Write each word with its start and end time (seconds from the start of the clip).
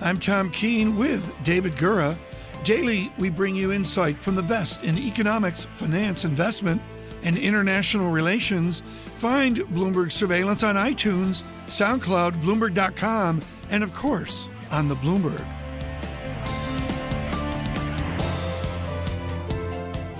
I'm 0.00 0.20
Tom 0.20 0.50
Keene 0.50 0.98
with 0.98 1.34
David 1.42 1.72
Gura. 1.72 2.14
Daily, 2.64 3.10
we 3.18 3.30
bring 3.30 3.56
you 3.56 3.72
insight 3.72 4.16
from 4.16 4.34
the 4.34 4.42
best 4.42 4.84
in 4.84 4.98
economics, 4.98 5.64
finance, 5.64 6.24
investment, 6.24 6.82
and 7.22 7.36
international 7.38 8.10
relations. 8.10 8.82
Find 9.18 9.56
Bloomberg 9.56 10.12
Surveillance 10.12 10.62
on 10.62 10.74
iTunes, 10.76 11.42
SoundCloud, 11.66 12.42
Bloomberg.com, 12.42 13.40
and 13.70 13.82
of 13.82 13.94
course, 13.94 14.50
on 14.70 14.88
the 14.88 14.96
Bloomberg. 14.96 15.44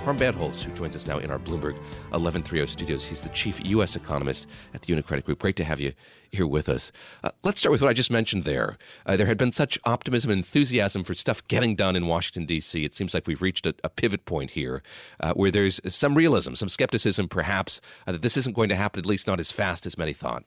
Harm 0.03 0.17
Bandholz, 0.17 0.63
who 0.63 0.73
joins 0.73 0.95
us 0.95 1.05
now 1.05 1.19
in 1.19 1.29
our 1.29 1.39
Bloomberg 1.39 1.77
1130 2.11 2.67
studios. 2.67 3.05
He's 3.05 3.21
the 3.21 3.29
chief 3.29 3.59
U.S. 3.65 3.95
economist 3.95 4.47
at 4.73 4.81
the 4.81 4.93
Unicredit 4.93 5.25
Group. 5.25 5.39
Great 5.39 5.55
to 5.57 5.63
have 5.63 5.79
you 5.79 5.93
here 6.31 6.47
with 6.47 6.69
us. 6.69 6.91
Uh, 7.23 7.31
let's 7.43 7.59
start 7.59 7.71
with 7.71 7.81
what 7.81 7.89
I 7.89 7.93
just 7.93 8.11
mentioned 8.11 8.43
there. 8.43 8.77
Uh, 9.05 9.17
there 9.17 9.27
had 9.27 9.37
been 9.37 9.51
such 9.51 9.79
optimism 9.85 10.31
and 10.31 10.39
enthusiasm 10.39 11.03
for 11.03 11.13
stuff 11.13 11.47
getting 11.47 11.75
done 11.75 11.95
in 11.95 12.07
Washington, 12.07 12.45
D.C. 12.45 12.83
It 12.83 12.95
seems 12.95 13.13
like 13.13 13.27
we've 13.27 13.41
reached 13.41 13.65
a, 13.65 13.75
a 13.83 13.89
pivot 13.89 14.25
point 14.25 14.51
here 14.51 14.83
uh, 15.19 15.33
where 15.33 15.51
there's 15.51 15.79
some 15.87 16.15
realism, 16.15 16.53
some 16.53 16.69
skepticism 16.69 17.27
perhaps, 17.27 17.81
uh, 18.05 18.11
that 18.13 18.21
this 18.21 18.37
isn't 18.37 18.55
going 18.55 18.69
to 18.69 18.75
happen, 18.75 18.99
at 18.99 19.05
least 19.05 19.27
not 19.27 19.39
as 19.39 19.51
fast 19.51 19.85
as 19.85 19.97
many 19.97 20.13
thought. 20.13 20.43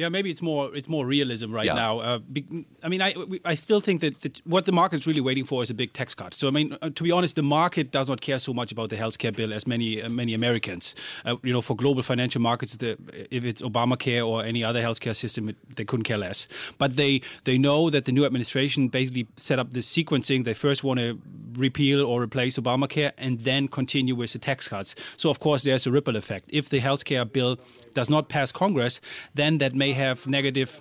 Yeah, 0.00 0.08
maybe 0.08 0.30
it's 0.30 0.40
more 0.40 0.74
it's 0.74 0.88
more 0.88 1.04
realism 1.04 1.52
right 1.52 1.66
yeah. 1.66 1.74
now. 1.74 2.00
Uh, 2.00 2.18
be, 2.18 2.46
I 2.82 2.88
mean, 2.88 3.02
I 3.02 3.14
I 3.44 3.54
still 3.54 3.82
think 3.82 4.00
that, 4.00 4.20
that 4.22 4.40
what 4.46 4.64
the 4.64 4.72
market's 4.72 5.06
really 5.06 5.20
waiting 5.20 5.44
for 5.44 5.62
is 5.62 5.68
a 5.68 5.74
big 5.74 5.92
tax 5.92 6.14
cut. 6.14 6.32
So 6.32 6.48
I 6.48 6.50
mean, 6.50 6.76
uh, 6.80 6.88
to 6.88 7.02
be 7.02 7.12
honest, 7.12 7.36
the 7.36 7.42
market 7.42 7.90
does 7.90 8.08
not 8.08 8.22
care 8.22 8.38
so 8.38 8.54
much 8.54 8.72
about 8.72 8.88
the 8.88 8.96
healthcare 8.96 9.36
bill 9.36 9.52
as 9.52 9.66
many 9.66 10.02
uh, 10.02 10.08
many 10.08 10.32
Americans. 10.32 10.94
Uh, 11.26 11.36
you 11.42 11.52
know, 11.52 11.60
for 11.60 11.76
global 11.76 12.02
financial 12.02 12.40
markets, 12.40 12.76
the, 12.76 12.96
if 13.30 13.44
it's 13.44 13.60
Obamacare 13.60 14.26
or 14.26 14.42
any 14.42 14.64
other 14.64 14.80
healthcare 14.80 15.14
system, 15.14 15.50
it, 15.50 15.56
they 15.76 15.84
couldn't 15.84 16.04
care 16.04 16.18
less. 16.18 16.48
But 16.78 16.96
they 16.96 17.20
they 17.44 17.58
know 17.58 17.90
that 17.90 18.06
the 18.06 18.12
new 18.12 18.24
administration 18.24 18.88
basically 18.88 19.28
set 19.36 19.58
up 19.58 19.72
the 19.72 19.80
sequencing. 19.80 20.44
They 20.44 20.54
first 20.54 20.82
want 20.82 21.00
to 21.00 21.20
repeal 21.58 22.06
or 22.06 22.22
replace 22.22 22.58
Obamacare 22.58 23.12
and 23.18 23.40
then 23.40 23.68
continue 23.68 24.14
with 24.14 24.32
the 24.32 24.38
tax 24.38 24.68
cuts. 24.68 24.94
So 25.16 25.28
of 25.28 25.40
course, 25.40 25.62
there's 25.64 25.86
a 25.86 25.90
ripple 25.90 26.16
effect. 26.16 26.46
If 26.48 26.68
the 26.70 26.80
healthcare 26.80 27.30
bill 27.30 27.58
does 27.94 28.08
not 28.08 28.28
pass 28.28 28.52
Congress, 28.52 29.00
then 29.34 29.58
that 29.58 29.74
may 29.74 29.89
have 29.92 30.26
negative 30.26 30.80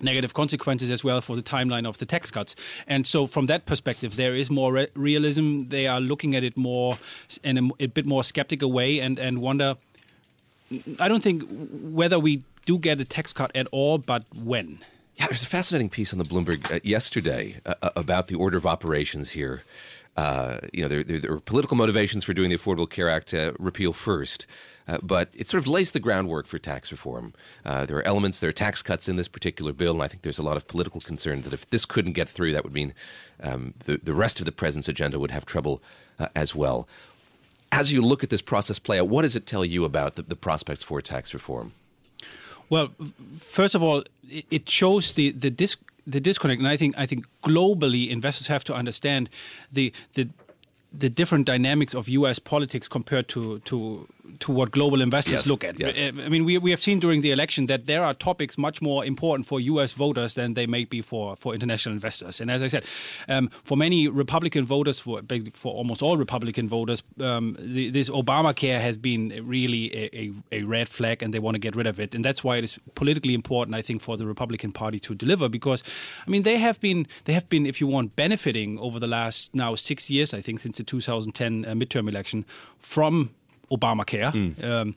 negative 0.00 0.34
consequences 0.34 0.90
as 0.90 1.02
well 1.02 1.20
for 1.20 1.36
the 1.36 1.42
timeline 1.42 1.86
of 1.86 1.98
the 1.98 2.06
tax 2.06 2.30
cuts. 2.30 2.54
And 2.86 3.06
so, 3.06 3.26
from 3.26 3.46
that 3.46 3.66
perspective, 3.66 4.16
there 4.16 4.34
is 4.34 4.50
more 4.50 4.72
re- 4.72 4.88
realism. 4.94 5.64
They 5.68 5.86
are 5.86 6.00
looking 6.00 6.34
at 6.34 6.44
it 6.44 6.56
more 6.56 6.98
in 7.42 7.58
a, 7.58 7.84
a, 7.84 7.86
bit 7.86 8.06
more 8.06 8.24
skeptical 8.24 8.72
way 8.72 9.00
and, 9.00 9.18
and 9.18 9.40
wonder. 9.40 9.76
I 11.00 11.08
don't 11.08 11.22
think 11.22 11.44
whether 11.50 12.18
we 12.18 12.42
do 12.66 12.78
get 12.78 13.00
a 13.00 13.04
tax 13.04 13.32
cut 13.32 13.50
at 13.54 13.66
all, 13.72 13.98
but 13.98 14.24
when. 14.34 14.80
Yeah, 15.16 15.26
there's 15.26 15.42
a 15.42 15.46
fascinating 15.46 15.88
piece 15.88 16.12
on 16.12 16.18
the 16.18 16.24
Bloomberg 16.24 16.70
uh, 16.70 16.80
yesterday 16.84 17.60
uh, 17.66 17.74
uh 17.82 17.90
about 17.96 18.28
the 18.28 18.36
order 18.36 18.56
of 18.56 18.66
operations 18.66 19.30
here. 19.30 19.62
Uh, 20.18 20.58
you 20.72 20.82
know, 20.82 20.88
there, 20.88 21.04
there, 21.04 21.20
there, 21.20 21.38
political 21.38 21.76
motivations 21.76 22.24
for 22.24 22.34
doing 22.34 22.50
the 22.50 22.58
Affordable 22.58 22.90
Care 22.90 23.08
Act 23.08 23.32
uh, 23.32 23.52
repeal 23.56 23.92
first. 23.92 24.46
Uh, 24.88 24.98
but 25.00 25.28
it 25.32 25.46
sort 25.46 25.62
of 25.62 25.68
lays 25.68 25.92
the 25.92 26.00
groundwork 26.00 26.46
for 26.46 26.58
tax 26.58 26.90
reform. 26.90 27.34
Uh, 27.64 27.86
there 27.86 27.96
are 27.98 28.06
elements, 28.06 28.40
there 28.40 28.50
are 28.50 28.52
tax 28.52 28.82
cuts 28.82 29.08
in 29.08 29.14
this 29.14 29.28
particular 29.28 29.72
bill, 29.72 29.92
and 29.92 30.02
I 30.02 30.08
think 30.08 30.22
there's 30.22 30.38
a 30.38 30.42
lot 30.42 30.56
of 30.56 30.66
political 30.66 31.00
concern 31.00 31.42
that 31.42 31.52
if 31.52 31.70
this 31.70 31.84
couldn't 31.86 32.14
get 32.14 32.28
through, 32.28 32.52
that 32.54 32.64
would 32.64 32.72
mean 32.72 32.94
um, 33.40 33.74
the, 33.84 34.00
the 34.02 34.12
rest 34.12 34.40
of 34.40 34.46
the 34.46 34.50
president's 34.50 34.88
agenda 34.88 35.20
would 35.20 35.30
have 35.30 35.46
trouble 35.46 35.80
uh, 36.18 36.26
as 36.34 36.52
well. 36.52 36.88
As 37.70 37.92
you 37.92 38.02
look 38.02 38.24
at 38.24 38.30
this 38.30 38.42
process 38.42 38.80
play 38.80 38.98
out, 38.98 39.08
what 39.08 39.22
does 39.22 39.36
it 39.36 39.46
tell 39.46 39.64
you 39.64 39.84
about 39.84 40.16
the, 40.16 40.22
the 40.22 40.34
prospects 40.34 40.82
for 40.82 41.00
tax 41.00 41.32
reform? 41.32 41.74
Well, 42.70 42.88
first 43.36 43.76
of 43.76 43.84
all, 43.84 44.02
it 44.28 44.68
shows 44.68 45.12
the 45.12 45.30
the 45.30 45.50
disc 45.50 45.78
the 46.08 46.20
disconnect, 46.20 46.58
and 46.60 46.68
I 46.68 46.76
think 46.76 46.94
I 46.96 47.06
think 47.06 47.26
globally 47.44 48.08
investors 48.08 48.46
have 48.46 48.64
to 48.64 48.74
understand 48.74 49.28
the 49.70 49.92
the 50.14 50.28
the 50.92 51.10
different 51.10 51.44
dynamics 51.46 51.94
of 51.94 52.08
U.S. 52.08 52.38
politics 52.38 52.88
compared 52.88 53.28
to 53.28 53.60
to 53.60 54.08
to 54.40 54.52
what 54.52 54.70
global 54.70 55.00
investors 55.00 55.32
yes, 55.32 55.46
look 55.46 55.64
at. 55.64 55.78
Yes. 55.78 55.98
I 55.98 56.28
mean, 56.28 56.44
we, 56.44 56.58
we 56.58 56.70
have 56.70 56.80
seen 56.80 57.00
during 57.00 57.20
the 57.20 57.30
election 57.30 57.66
that 57.66 57.86
there 57.86 58.02
are 58.02 58.14
topics 58.14 58.58
much 58.58 58.80
more 58.80 59.04
important 59.04 59.46
for 59.46 59.60
U.S. 59.60 59.92
voters 59.92 60.34
than 60.34 60.54
they 60.54 60.66
may 60.66 60.84
be 60.84 61.02
for, 61.02 61.36
for 61.36 61.54
international 61.54 61.92
investors. 61.92 62.40
And 62.40 62.50
as 62.50 62.62
I 62.62 62.68
said, 62.68 62.84
um, 63.28 63.50
for 63.64 63.76
many 63.76 64.08
Republican 64.08 64.64
voters, 64.64 65.00
for, 65.00 65.20
for 65.52 65.72
almost 65.72 66.02
all 66.02 66.16
Republican 66.16 66.68
voters, 66.68 67.02
um, 67.20 67.56
the, 67.58 67.90
this 67.90 68.08
Obamacare 68.08 68.80
has 68.80 68.96
been 68.96 69.42
really 69.46 69.94
a, 69.94 70.16
a, 70.16 70.32
a, 70.60 70.62
red 70.62 70.88
flag, 70.88 71.22
and 71.22 71.32
they 71.32 71.38
want 71.38 71.54
to 71.54 71.58
get 71.58 71.74
rid 71.76 71.86
of 71.86 71.98
it. 71.98 72.14
And 72.14 72.24
that's 72.24 72.44
why 72.44 72.56
it 72.56 72.64
is 72.64 72.78
politically 72.94 73.34
important, 73.34 73.74
I 73.74 73.82
think, 73.82 74.02
for 74.02 74.16
the 74.16 74.26
Republican 74.26 74.72
Party 74.72 75.00
to 75.00 75.14
deliver. 75.14 75.48
Because, 75.48 75.82
I 76.26 76.30
mean, 76.30 76.42
they 76.42 76.58
have 76.58 76.80
been 76.80 77.06
they 77.24 77.32
have 77.32 77.48
been, 77.48 77.66
if 77.66 77.80
you 77.80 77.86
want, 77.86 78.16
benefiting 78.16 78.78
over 78.78 78.98
the 78.98 79.06
last 79.06 79.54
now 79.54 79.74
six 79.74 80.10
years, 80.10 80.34
I 80.34 80.40
think, 80.40 80.60
since 80.60 80.76
the 80.78 80.84
2010 80.84 81.64
uh, 81.64 81.72
midterm 81.72 82.08
election 82.08 82.44
from 82.78 83.30
Obamacare. 83.70 84.32
Mm. 84.32 84.64
Um, 84.64 84.96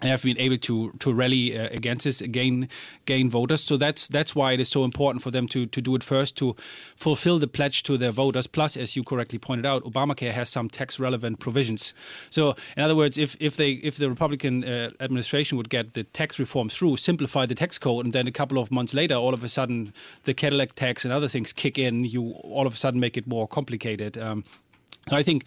and 0.00 0.10
have 0.10 0.22
been 0.22 0.38
able 0.38 0.58
to 0.58 0.92
to 0.98 1.12
rally 1.12 1.58
uh, 1.58 1.68
against 1.70 2.04
this, 2.04 2.20
gain 2.20 2.68
gain 3.06 3.30
voters. 3.30 3.62
So 3.62 3.76
that's 3.76 4.08
that's 4.08 4.34
why 4.34 4.52
it 4.52 4.60
is 4.60 4.68
so 4.68 4.84
important 4.84 5.22
for 5.22 5.30
them 5.30 5.48
to 5.48 5.66
to 5.66 5.80
do 5.80 5.94
it 5.94 6.02
first 6.02 6.36
to 6.36 6.54
fulfill 6.96 7.38
the 7.38 7.46
pledge 7.46 7.82
to 7.84 7.96
their 7.96 8.12
voters. 8.12 8.46
Plus, 8.46 8.76
as 8.76 8.94
you 8.94 9.02
correctly 9.02 9.38
pointed 9.38 9.64
out, 9.64 9.84
Obamacare 9.84 10.32
has 10.32 10.50
some 10.50 10.68
tax 10.68 11.00
relevant 11.00 11.38
provisions. 11.38 11.94
So, 12.28 12.54
in 12.76 12.82
other 12.82 12.94
words, 12.94 13.16
if 13.16 13.36
if 13.40 13.56
they 13.56 13.72
if 13.72 13.96
the 13.96 14.10
Republican 14.10 14.64
uh, 14.64 14.90
administration 15.00 15.56
would 15.56 15.70
get 15.70 15.94
the 15.94 16.04
tax 16.04 16.38
reform 16.38 16.68
through, 16.68 16.98
simplify 16.98 17.46
the 17.46 17.54
tax 17.54 17.78
code, 17.78 18.04
and 18.04 18.12
then 18.12 18.26
a 18.26 18.32
couple 18.32 18.58
of 18.58 18.70
months 18.70 18.92
later, 18.92 19.14
all 19.14 19.32
of 19.32 19.42
a 19.42 19.48
sudden 19.48 19.94
the 20.24 20.34
Cadillac 20.34 20.74
tax 20.74 21.04
and 21.04 21.12
other 21.12 21.28
things 21.28 21.54
kick 21.54 21.78
in, 21.78 22.04
you 22.04 22.32
all 22.42 22.66
of 22.66 22.74
a 22.74 22.76
sudden 22.76 23.00
make 23.00 23.16
it 23.16 23.26
more 23.26 23.48
complicated. 23.48 24.18
Um, 24.18 24.44
so 25.08 25.16
I 25.16 25.22
think, 25.22 25.44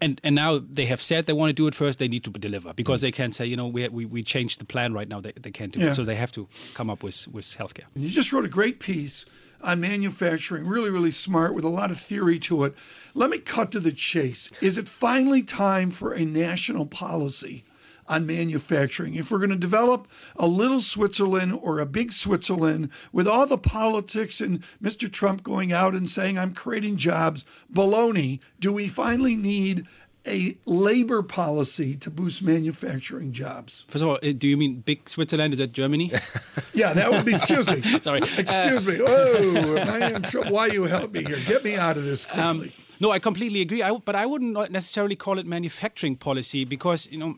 and 0.00 0.18
and 0.24 0.34
now 0.34 0.58
they 0.58 0.86
have 0.86 1.02
said 1.02 1.26
they 1.26 1.34
want 1.34 1.50
to 1.50 1.52
do 1.52 1.66
it 1.66 1.74
first. 1.74 1.98
They 1.98 2.08
need 2.08 2.24
to 2.24 2.30
deliver 2.30 2.72
because 2.72 3.02
they 3.02 3.12
can't 3.12 3.34
say, 3.34 3.44
you 3.44 3.54
know, 3.54 3.66
we 3.66 3.86
we, 3.88 4.06
we 4.06 4.22
changed 4.22 4.58
the 4.58 4.64
plan 4.64 4.94
right 4.94 5.06
now. 5.06 5.20
They, 5.20 5.32
they 5.32 5.50
can't 5.50 5.70
do 5.70 5.80
yeah. 5.80 5.88
it. 5.88 5.94
So 5.94 6.02
they 6.04 6.16
have 6.16 6.32
to 6.32 6.48
come 6.72 6.88
up 6.88 7.02
with 7.02 7.28
with 7.28 7.44
healthcare. 7.44 7.84
You 7.94 8.08
just 8.08 8.32
wrote 8.32 8.46
a 8.46 8.48
great 8.48 8.80
piece 8.80 9.26
on 9.60 9.80
manufacturing, 9.80 10.66
really 10.66 10.88
really 10.88 11.10
smart 11.10 11.54
with 11.54 11.64
a 11.64 11.68
lot 11.68 11.90
of 11.90 12.00
theory 12.00 12.38
to 12.38 12.64
it. 12.64 12.74
Let 13.12 13.28
me 13.28 13.38
cut 13.38 13.70
to 13.72 13.80
the 13.80 13.92
chase. 13.92 14.50
Is 14.62 14.78
it 14.78 14.88
finally 14.88 15.42
time 15.42 15.90
for 15.90 16.14
a 16.14 16.24
national 16.24 16.86
policy? 16.86 17.64
On 18.08 18.26
manufacturing. 18.26 19.14
If 19.14 19.30
we're 19.30 19.38
going 19.38 19.50
to 19.50 19.56
develop 19.56 20.08
a 20.36 20.46
little 20.46 20.80
Switzerland 20.80 21.58
or 21.62 21.80
a 21.80 21.86
big 21.86 22.12
Switzerland 22.12 22.90
with 23.12 23.26
all 23.26 23.46
the 23.46 23.58
politics 23.58 24.40
and 24.40 24.62
Mr. 24.82 25.10
Trump 25.10 25.42
going 25.42 25.72
out 25.72 25.94
and 25.94 26.08
saying, 26.08 26.38
I'm 26.38 26.54
creating 26.54 26.96
jobs, 26.96 27.44
baloney, 27.72 28.40
do 28.60 28.72
we 28.72 28.88
finally 28.88 29.36
need 29.36 29.86
a 30.26 30.56
labor 30.66 31.22
policy 31.22 31.94
to 31.96 32.10
boost 32.10 32.42
manufacturing 32.42 33.32
jobs. 33.32 33.84
First 33.88 34.02
of 34.02 34.08
all, 34.08 34.18
uh, 34.22 34.32
do 34.36 34.48
you 34.48 34.56
mean 34.56 34.80
big 34.80 35.08
Switzerland? 35.08 35.52
Is 35.52 35.58
that 35.58 35.72
Germany? 35.72 36.12
yeah, 36.74 36.92
that 36.92 37.10
would 37.10 37.24
be. 37.24 37.34
Excuse 37.34 37.70
me. 37.70 37.82
Sorry. 38.00 38.20
Excuse 38.20 38.86
uh, 38.86 38.90
me. 38.90 39.00
Oh, 39.06 39.76
I 39.76 40.10
am 40.10 40.22
tr- 40.22 40.48
why 40.48 40.66
you 40.66 40.84
help 40.84 41.12
me 41.12 41.24
here? 41.24 41.38
Get 41.46 41.64
me 41.64 41.76
out 41.76 41.96
of 41.96 42.04
this 42.04 42.24
quickly. 42.24 42.42
Um, 42.42 42.72
no, 42.98 43.10
I 43.10 43.18
completely 43.18 43.60
agree. 43.60 43.82
I, 43.82 43.92
but 43.92 44.14
I 44.14 44.26
wouldn't 44.26 44.70
necessarily 44.70 45.16
call 45.16 45.38
it 45.38 45.46
manufacturing 45.46 46.16
policy 46.16 46.64
because 46.64 47.06
you 47.10 47.18
know 47.18 47.36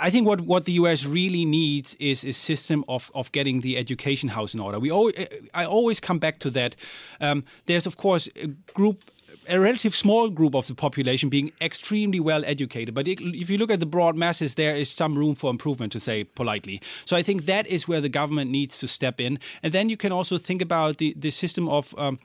I 0.00 0.10
think 0.10 0.26
what, 0.26 0.42
what 0.42 0.64
the 0.64 0.72
US 0.72 1.04
really 1.04 1.44
needs 1.44 1.94
is 1.94 2.24
a 2.24 2.32
system 2.32 2.84
of, 2.88 3.10
of 3.14 3.32
getting 3.32 3.60
the 3.60 3.76
education 3.76 4.30
house 4.30 4.54
in 4.54 4.60
order. 4.60 4.78
We 4.78 4.90
always, 4.90 5.14
I 5.54 5.64
always 5.64 6.00
come 6.00 6.18
back 6.18 6.38
to 6.40 6.50
that. 6.50 6.76
Um, 7.20 7.44
there's, 7.66 7.86
of 7.86 7.96
course, 7.96 8.28
a 8.36 8.48
group 8.74 9.10
a 9.48 9.58
relative 9.58 9.94
small 9.94 10.28
group 10.28 10.54
of 10.54 10.66
the 10.66 10.74
population 10.74 11.28
being 11.28 11.50
extremely 11.60 12.20
well 12.20 12.44
educated. 12.44 12.94
But 12.94 13.08
if 13.08 13.48
you 13.48 13.56
look 13.58 13.70
at 13.70 13.80
the 13.80 13.86
broad 13.86 14.14
masses, 14.14 14.54
there 14.54 14.76
is 14.76 14.90
some 14.90 15.16
room 15.16 15.34
for 15.34 15.50
improvement, 15.50 15.92
to 15.92 16.00
say 16.00 16.24
politely. 16.24 16.82
So 17.04 17.16
I 17.16 17.22
think 17.22 17.46
that 17.46 17.66
is 17.66 17.88
where 17.88 18.00
the 18.00 18.08
government 18.08 18.50
needs 18.50 18.78
to 18.80 18.88
step 18.88 19.20
in. 19.20 19.38
And 19.62 19.72
then 19.72 19.88
you 19.88 19.96
can 19.96 20.12
also 20.12 20.36
think 20.38 20.60
about 20.60 20.98
the, 20.98 21.14
the 21.16 21.30
system 21.30 21.68
of. 21.68 21.94
Um, 21.98 22.18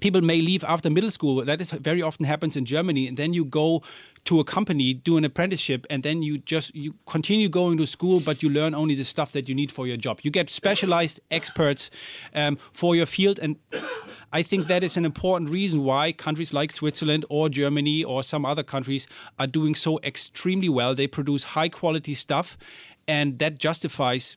people 0.00 0.20
may 0.20 0.40
leave 0.40 0.64
after 0.64 0.90
middle 0.90 1.10
school. 1.10 1.44
That 1.44 1.60
is 1.60 1.70
very 1.70 2.02
often 2.02 2.24
happens 2.24 2.56
in 2.56 2.64
Germany, 2.64 3.08
and 3.08 3.16
then 3.16 3.32
you 3.32 3.44
go 3.44 3.82
to 4.24 4.40
a 4.40 4.44
company, 4.44 4.94
do 4.94 5.16
an 5.16 5.24
apprenticeship, 5.24 5.86
and 5.90 6.02
then 6.02 6.22
you 6.22 6.38
just 6.38 6.74
you 6.74 6.94
continue 7.06 7.48
going 7.48 7.78
to 7.78 7.86
school, 7.86 8.20
but 8.20 8.42
you 8.42 8.48
learn 8.48 8.74
only 8.74 8.94
the 8.94 9.04
stuff 9.04 9.32
that 9.32 9.48
you 9.48 9.54
need 9.54 9.72
for 9.72 9.86
your 9.86 9.96
job. 9.96 10.20
You 10.22 10.30
get 10.30 10.50
specialized 10.50 11.20
experts 11.30 11.90
um, 12.34 12.58
for 12.72 12.94
your 12.94 13.06
field, 13.06 13.38
and 13.38 13.56
I 14.32 14.42
think 14.42 14.66
that 14.66 14.84
is 14.84 14.96
an 14.96 15.04
important 15.04 15.50
reason 15.50 15.84
why 15.84 16.12
countries 16.12 16.52
like 16.52 16.72
Switzerland 16.72 17.24
or 17.28 17.48
Germany 17.48 18.04
or 18.04 18.22
some 18.22 18.44
other 18.44 18.62
countries 18.62 19.06
are 19.38 19.46
doing 19.46 19.74
so 19.74 19.98
extremely 20.02 20.68
well. 20.68 20.94
They 20.94 21.06
produce 21.06 21.42
high 21.42 21.68
quality 21.68 22.14
stuff, 22.14 22.56
and 23.08 23.38
that 23.38 23.58
justifies 23.58 24.36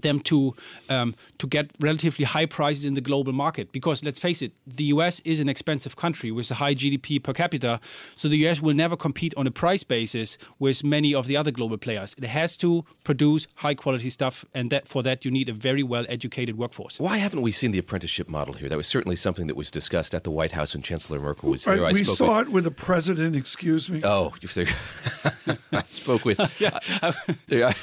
them 0.00 0.20
to 0.20 0.54
um, 0.88 1.14
to 1.38 1.46
get 1.46 1.70
relatively 1.80 2.24
high 2.24 2.46
prices 2.46 2.84
in 2.84 2.94
the 2.94 3.00
global 3.00 3.32
market. 3.32 3.72
Because 3.72 4.04
let's 4.04 4.18
face 4.18 4.42
it, 4.42 4.52
the 4.66 4.84
US 4.84 5.20
is 5.20 5.40
an 5.40 5.48
expensive 5.48 5.96
country 5.96 6.30
with 6.30 6.50
a 6.50 6.54
high 6.54 6.74
GDP 6.74 7.22
per 7.22 7.32
capita, 7.32 7.80
so 8.16 8.28
the 8.28 8.46
US 8.46 8.60
will 8.60 8.74
never 8.74 8.96
compete 8.96 9.34
on 9.36 9.46
a 9.46 9.50
price 9.50 9.84
basis 9.84 10.38
with 10.58 10.84
many 10.84 11.14
of 11.14 11.26
the 11.26 11.36
other 11.36 11.50
global 11.50 11.78
players. 11.78 12.14
It 12.18 12.24
has 12.24 12.56
to 12.58 12.84
produce 13.04 13.46
high 13.56 13.74
quality 13.74 14.10
stuff, 14.10 14.44
and 14.54 14.70
that 14.70 14.88
for 14.88 15.02
that 15.02 15.24
you 15.24 15.30
need 15.30 15.48
a 15.48 15.52
very 15.52 15.82
well 15.82 16.04
educated 16.08 16.58
workforce. 16.58 16.98
Why 16.98 17.18
haven't 17.18 17.42
we 17.42 17.52
seen 17.52 17.70
the 17.70 17.78
apprenticeship 17.78 18.28
model 18.28 18.54
here? 18.54 18.68
That 18.68 18.76
was 18.76 18.86
certainly 18.86 19.16
something 19.16 19.46
that 19.46 19.56
was 19.56 19.70
discussed 19.70 20.14
at 20.14 20.24
the 20.24 20.30
White 20.30 20.52
House 20.52 20.74
when 20.74 20.82
Chancellor 20.82 21.20
Merkel 21.20 21.50
was 21.50 21.64
there. 21.64 21.80
Right, 21.80 21.92
we 21.92 22.04
saw 22.04 22.38
with, 22.38 22.48
it 22.48 22.52
with 22.52 22.64
the 22.64 22.70
president. 22.70 23.36
Excuse 23.36 23.88
me. 23.90 24.00
Oh, 24.04 24.32
I 25.72 25.82
spoke 25.88 26.24
with. 26.24 26.38
yeah. 26.60 26.78
I, 27.02 27.74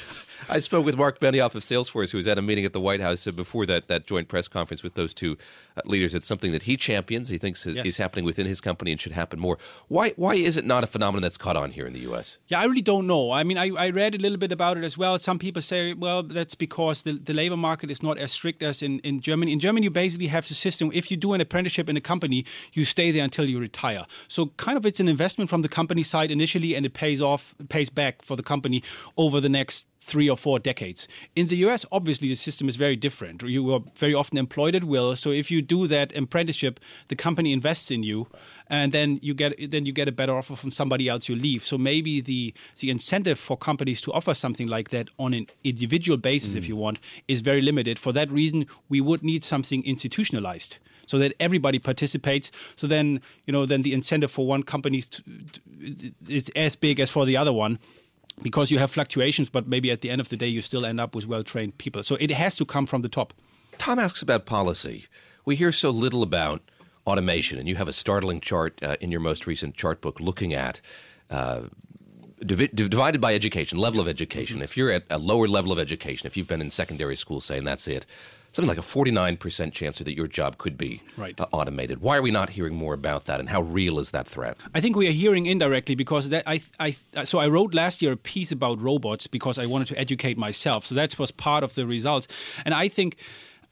I 0.48 0.58
spoke 0.60 0.84
with 0.84 0.96
Mark 0.96 1.20
Benioff 1.20 1.54
of 1.54 1.62
Salesforce, 1.62 2.10
who 2.10 2.18
was 2.18 2.26
at 2.26 2.38
a 2.38 2.42
meeting 2.42 2.64
at 2.64 2.72
the 2.72 2.80
White 2.80 3.00
House 3.00 3.26
before 3.26 3.66
that, 3.66 3.88
that 3.88 4.06
joint 4.06 4.28
press 4.28 4.48
conference 4.48 4.82
with 4.82 4.94
those 4.94 5.14
two 5.14 5.36
uh, 5.76 5.80
leaders. 5.84 6.14
It's 6.14 6.26
something 6.26 6.52
that 6.52 6.64
he 6.64 6.76
champions. 6.76 7.28
He 7.28 7.38
thinks 7.38 7.64
yes. 7.66 7.84
is 7.84 7.96
happening 7.96 8.24
within 8.24 8.46
his 8.46 8.60
company 8.60 8.92
and 8.92 9.00
should 9.00 9.12
happen 9.12 9.38
more. 9.38 9.58
Why 9.88 10.10
why 10.16 10.34
is 10.34 10.56
it 10.56 10.64
not 10.64 10.84
a 10.84 10.86
phenomenon 10.86 11.22
that's 11.22 11.38
caught 11.38 11.56
on 11.56 11.70
here 11.70 11.86
in 11.86 11.92
the 11.92 12.00
U.S.? 12.00 12.38
Yeah, 12.48 12.60
I 12.60 12.64
really 12.64 12.82
don't 12.82 13.06
know. 13.06 13.30
I 13.30 13.44
mean, 13.44 13.58
I, 13.58 13.70
I 13.70 13.90
read 13.90 14.14
a 14.14 14.18
little 14.18 14.38
bit 14.38 14.52
about 14.52 14.76
it 14.76 14.84
as 14.84 14.98
well. 14.98 15.18
Some 15.18 15.38
people 15.38 15.62
say, 15.62 15.94
well, 15.94 16.22
that's 16.22 16.54
because 16.54 17.02
the, 17.02 17.12
the 17.12 17.34
labor 17.34 17.56
market 17.56 17.90
is 17.90 18.02
not 18.02 18.18
as 18.18 18.32
strict 18.32 18.62
as 18.62 18.82
in, 18.82 18.98
in 19.00 19.20
Germany. 19.20 19.52
In 19.52 19.60
Germany, 19.60 19.84
you 19.84 19.90
basically 19.90 20.26
have 20.28 20.46
the 20.48 20.54
system. 20.54 20.90
If 20.92 21.10
you 21.10 21.16
do 21.16 21.32
an 21.32 21.40
apprenticeship 21.40 21.88
in 21.88 21.96
a 21.96 22.00
company, 22.00 22.44
you 22.72 22.84
stay 22.84 23.10
there 23.10 23.24
until 23.24 23.48
you 23.48 23.58
retire. 23.58 24.06
So 24.28 24.46
kind 24.56 24.76
of 24.76 24.86
it's 24.86 25.00
an 25.00 25.08
investment 25.08 25.50
from 25.50 25.62
the 25.62 25.68
company 25.68 26.02
side 26.02 26.30
initially, 26.30 26.74
and 26.74 26.84
it 26.86 26.94
pays 26.94 27.20
off, 27.20 27.54
pays 27.68 27.90
back 27.90 28.22
for 28.22 28.36
the 28.36 28.42
company 28.42 28.82
over 29.16 29.40
the 29.40 29.48
next 29.48 29.86
three 30.04 30.28
or 30.28 30.36
four 30.36 30.58
decades. 30.58 31.06
In 31.36 31.46
the 31.46 31.56
US, 31.68 31.86
obviously, 31.92 32.28
the 32.28 32.34
system 32.34 32.68
is 32.68 32.74
very 32.74 32.96
different. 32.96 33.42
You 33.42 33.72
are 33.72 33.80
very 33.94 34.14
often 34.14 34.36
employed 34.36 34.74
at 34.74 34.84
will. 34.84 35.14
So 35.14 35.30
if 35.30 35.50
you 35.50 35.62
do 35.62 35.86
that 35.86 36.14
apprenticeship, 36.16 36.80
the 37.06 37.14
company 37.14 37.52
invests 37.52 37.90
in 37.90 38.02
you, 38.02 38.26
and 38.66 38.90
then 38.90 39.20
you 39.22 39.32
get 39.32 39.70
then 39.70 39.86
you 39.86 39.92
get 39.92 40.08
a 40.08 40.12
better 40.12 40.36
offer 40.36 40.56
from 40.56 40.72
somebody 40.72 41.08
else. 41.08 41.28
You 41.28 41.36
leave. 41.36 41.64
So 41.64 41.78
maybe 41.78 42.20
the 42.20 42.52
the 42.80 42.90
incentive 42.90 43.38
for 43.38 43.56
companies 43.56 44.00
to 44.02 44.12
offer 44.12 44.34
something 44.34 44.66
like 44.66 44.90
that 44.90 45.08
on 45.18 45.34
an 45.34 45.46
individual 45.62 46.18
basis, 46.18 46.54
mm. 46.54 46.58
if 46.58 46.68
you 46.68 46.74
want, 46.74 46.98
is 47.28 47.40
very 47.40 47.60
limited. 47.60 47.98
For 47.98 48.12
that 48.12 48.30
reason, 48.30 48.66
we 48.88 49.00
would 49.00 49.22
need 49.22 49.44
something 49.44 49.84
institutionalized 49.84 50.78
so 51.06 51.18
that 51.18 51.32
everybody 51.38 51.78
participates. 51.78 52.50
So 52.76 52.86
then, 52.86 53.20
you 53.46 53.52
know, 53.52 53.66
then 53.66 53.82
the 53.82 53.92
incentive 53.92 54.30
for 54.30 54.46
one 54.46 54.62
company 54.62 55.02
is 56.28 56.50
as 56.56 56.74
big 56.76 56.98
as 57.00 57.10
for 57.10 57.24
the 57.24 57.36
other 57.36 57.52
one 57.52 57.78
because 58.42 58.70
you 58.70 58.78
have 58.78 58.90
fluctuations, 58.90 59.48
but 59.48 59.66
maybe 59.66 59.90
at 59.90 60.00
the 60.00 60.10
end 60.10 60.20
of 60.20 60.28
the 60.28 60.36
day, 60.36 60.46
you 60.46 60.62
still 60.62 60.84
end 60.84 61.00
up 61.00 61.14
with 61.14 61.26
well 61.26 61.44
trained 61.44 61.78
people. 61.78 62.02
So 62.02 62.16
it 62.20 62.30
has 62.30 62.56
to 62.56 62.64
come 62.64 62.86
from 62.86 63.02
the 63.02 63.08
top. 63.08 63.32
Tom 63.78 63.98
asks 63.98 64.22
about 64.22 64.46
policy. 64.46 65.06
We 65.44 65.56
hear 65.56 65.72
so 65.72 65.90
little 65.90 66.22
about 66.22 66.60
automation, 67.06 67.58
and 67.58 67.68
you 67.68 67.76
have 67.76 67.88
a 67.88 67.92
startling 67.92 68.40
chart 68.40 68.80
uh, 68.82 68.96
in 69.00 69.10
your 69.10 69.20
most 69.20 69.46
recent 69.46 69.74
chart 69.74 70.00
book 70.00 70.20
looking 70.20 70.54
at. 70.54 70.80
Uh, 71.30 71.62
divi- 72.44 72.68
divided 72.68 73.20
by 73.20 73.34
education, 73.34 73.78
level 73.78 74.00
of 74.00 74.08
education. 74.08 74.62
If 74.62 74.76
you're 74.76 74.90
at 74.90 75.04
a 75.10 75.18
lower 75.18 75.48
level 75.48 75.72
of 75.72 75.78
education, 75.78 76.26
if 76.26 76.36
you've 76.36 76.48
been 76.48 76.60
in 76.60 76.70
secondary 76.70 77.16
school, 77.16 77.40
say, 77.40 77.58
and 77.58 77.66
that's 77.66 77.88
it, 77.88 78.06
something 78.52 78.68
like 78.68 78.78
a 78.78 78.82
49% 78.82 79.72
chance 79.72 79.98
that 79.98 80.16
your 80.16 80.26
job 80.26 80.58
could 80.58 80.76
be 80.76 81.02
right. 81.16 81.38
uh, 81.40 81.46
automated. 81.52 82.00
Why 82.00 82.16
are 82.18 82.22
we 82.22 82.30
not 82.30 82.50
hearing 82.50 82.74
more 82.74 82.94
about 82.94 83.24
that, 83.24 83.40
and 83.40 83.48
how 83.48 83.62
real 83.62 83.98
is 83.98 84.10
that 84.10 84.28
threat? 84.28 84.56
I 84.74 84.80
think 84.80 84.96
we 84.96 85.08
are 85.08 85.12
hearing 85.12 85.46
indirectly 85.46 85.94
because 85.94 86.28
that 86.30 86.44
I, 86.46 86.62
I 86.78 86.92
so 87.24 87.38
I 87.38 87.48
wrote 87.48 87.74
last 87.74 88.02
year 88.02 88.12
a 88.12 88.16
piece 88.16 88.52
about 88.52 88.80
robots 88.80 89.26
because 89.26 89.58
I 89.58 89.66
wanted 89.66 89.88
to 89.88 89.98
educate 89.98 90.38
myself. 90.38 90.86
So 90.86 90.94
that 90.94 91.18
was 91.18 91.30
part 91.30 91.64
of 91.64 91.74
the 91.74 91.86
results, 91.86 92.28
and 92.64 92.74
I 92.74 92.88
think 92.88 93.16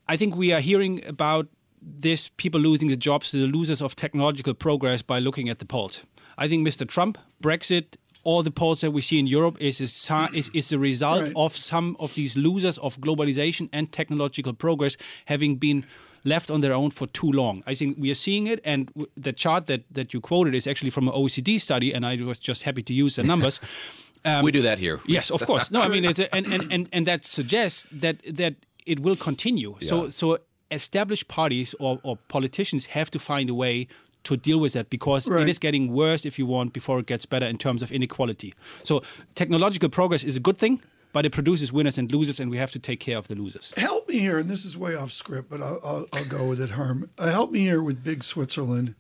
I 0.09 0.17
think 0.17 0.35
we 0.35 0.53
are 0.53 0.61
hearing 0.61 1.05
about 1.07 1.47
this 1.83 2.31
people 2.37 2.61
losing 2.61 2.89
the 2.89 2.97
jobs, 2.97 3.33
the 3.33 3.47
losers 3.47 3.81
of 3.81 3.97
technological 3.97 4.55
progress 4.55 5.03
by 5.03 5.19
looking 5.19 5.49
at 5.49 5.59
the 5.59 5.65
polls. 5.65 6.03
I 6.37 6.49
think 6.49 6.67
Mr. 6.67 6.89
Trump, 6.89 7.19
Brexit, 7.43 7.97
all 8.25 8.43
the 8.43 8.51
polls 8.51 8.81
that 8.81 8.91
we 8.91 9.01
see 9.01 9.19
in 9.19 9.27
Europe 9.27 9.57
is 9.61 9.81
a, 9.81 10.29
is, 10.35 10.51
is 10.53 10.69
the 10.69 10.79
result 10.79 11.23
right. 11.23 11.33
of 11.37 11.57
some 11.57 11.97
of 11.99 12.15
these 12.15 12.37
losers 12.37 12.79
of 12.79 12.99
globalization 13.01 13.69
and 13.73 13.93
technological 13.93 14.53
progress 14.53 14.97
having 15.27 15.57
been 15.57 15.85
left 16.25 16.51
on 16.51 16.61
their 16.61 16.73
own 16.73 16.91
for 16.91 17.07
too 17.07 17.31
long. 17.33 17.63
I 17.67 17.75
think 17.75 17.97
we 17.99 18.11
are 18.11 18.17
seeing 18.17 18.47
it, 18.47 18.61
and 18.65 18.91
the 19.17 19.33
chart 19.33 19.67
that, 19.67 19.85
that 19.91 20.13
you 20.13 20.21
quoted 20.21 20.55
is 20.55 20.67
actually 20.67 20.91
from 20.91 21.09
an 21.09 21.15
OECD 21.15 21.61
study, 21.61 21.93
and 21.93 22.05
I 22.05 22.17
was 22.17 22.39
just 22.39 22.65
happy 22.65 22.83
to 22.83 22.93
use 22.93 23.17
the 23.17 23.25
numbers. 23.25 23.61
Um, 24.23 24.45
we 24.45 24.53
do 24.53 24.61
that 24.61 24.79
here. 24.79 25.01
Yes, 25.07 25.31
of 25.31 25.41
course. 25.47 25.71
No, 25.71 25.81
I 25.81 25.89
mean, 25.89 26.05
it's 26.05 26.19
a, 26.19 26.35
and, 26.35 26.45
and, 26.53 26.71
and, 26.71 26.89
and 26.93 27.07
that 27.07 27.25
suggests 27.25 27.87
that 27.91 28.19
that 28.29 28.55
it 28.85 29.01
will 29.01 29.17
continue. 29.17 29.77
Yeah. 29.81 29.89
So 29.89 30.11
so 30.11 30.39
established 30.71 31.29
parties 31.29 31.75
or, 31.81 32.01
or 32.03 32.19
politicians 32.29 32.87
have 32.87 33.11
to 33.13 33.19
find 33.19 33.49
a 33.49 33.55
way 33.55 33.89
to 34.25 34.37
deal 34.37 34.59
with 34.59 34.73
that 34.75 34.91
because 34.91 35.29
right. 35.29 35.43
it 35.43 35.49
is 35.49 35.59
getting 35.59 35.93
worse 35.93 36.25
if 36.25 36.39
you 36.39 36.47
want 36.47 36.73
before 36.73 36.99
it 36.99 37.07
gets 37.07 37.27
better 37.27 37.47
in 37.47 37.59
terms 37.59 37.83
of 37.83 37.91
inequality. 37.91 38.55
So 38.83 39.03
technological 39.35 39.89
progress 39.89 40.25
is 40.25 40.37
a 40.37 40.41
good 40.41 40.59
thing, 40.59 40.83
but 41.13 41.27
it 41.27 41.31
produces 41.31 41.73
winners 41.73 41.99
and 41.99 42.11
losers, 42.13 42.39
and 42.39 42.51
we 42.51 42.57
have 42.57 42.73
to 42.73 42.79
take 42.79 43.01
care 43.01 43.19
of 43.19 43.29
the 43.29 43.35
losers. 43.35 43.73
Help 43.77 44.09
me 44.09 44.19
here, 44.19 44.39
and 44.39 44.49
this 44.49 44.65
is 44.65 44.77
way 44.77 44.95
off 44.95 45.11
script, 45.11 45.51
but 45.51 45.63
I'll, 45.63 45.81
I'll, 45.83 46.07
I'll 46.13 46.25
go 46.27 46.47
with 46.47 46.61
it, 46.61 46.71
Harm. 46.71 47.11
Uh, 47.19 47.31
help 47.31 47.51
me 47.51 47.61
here 47.61 47.83
with 47.83 48.05
Big 48.05 48.23
Switzerland. 48.23 48.95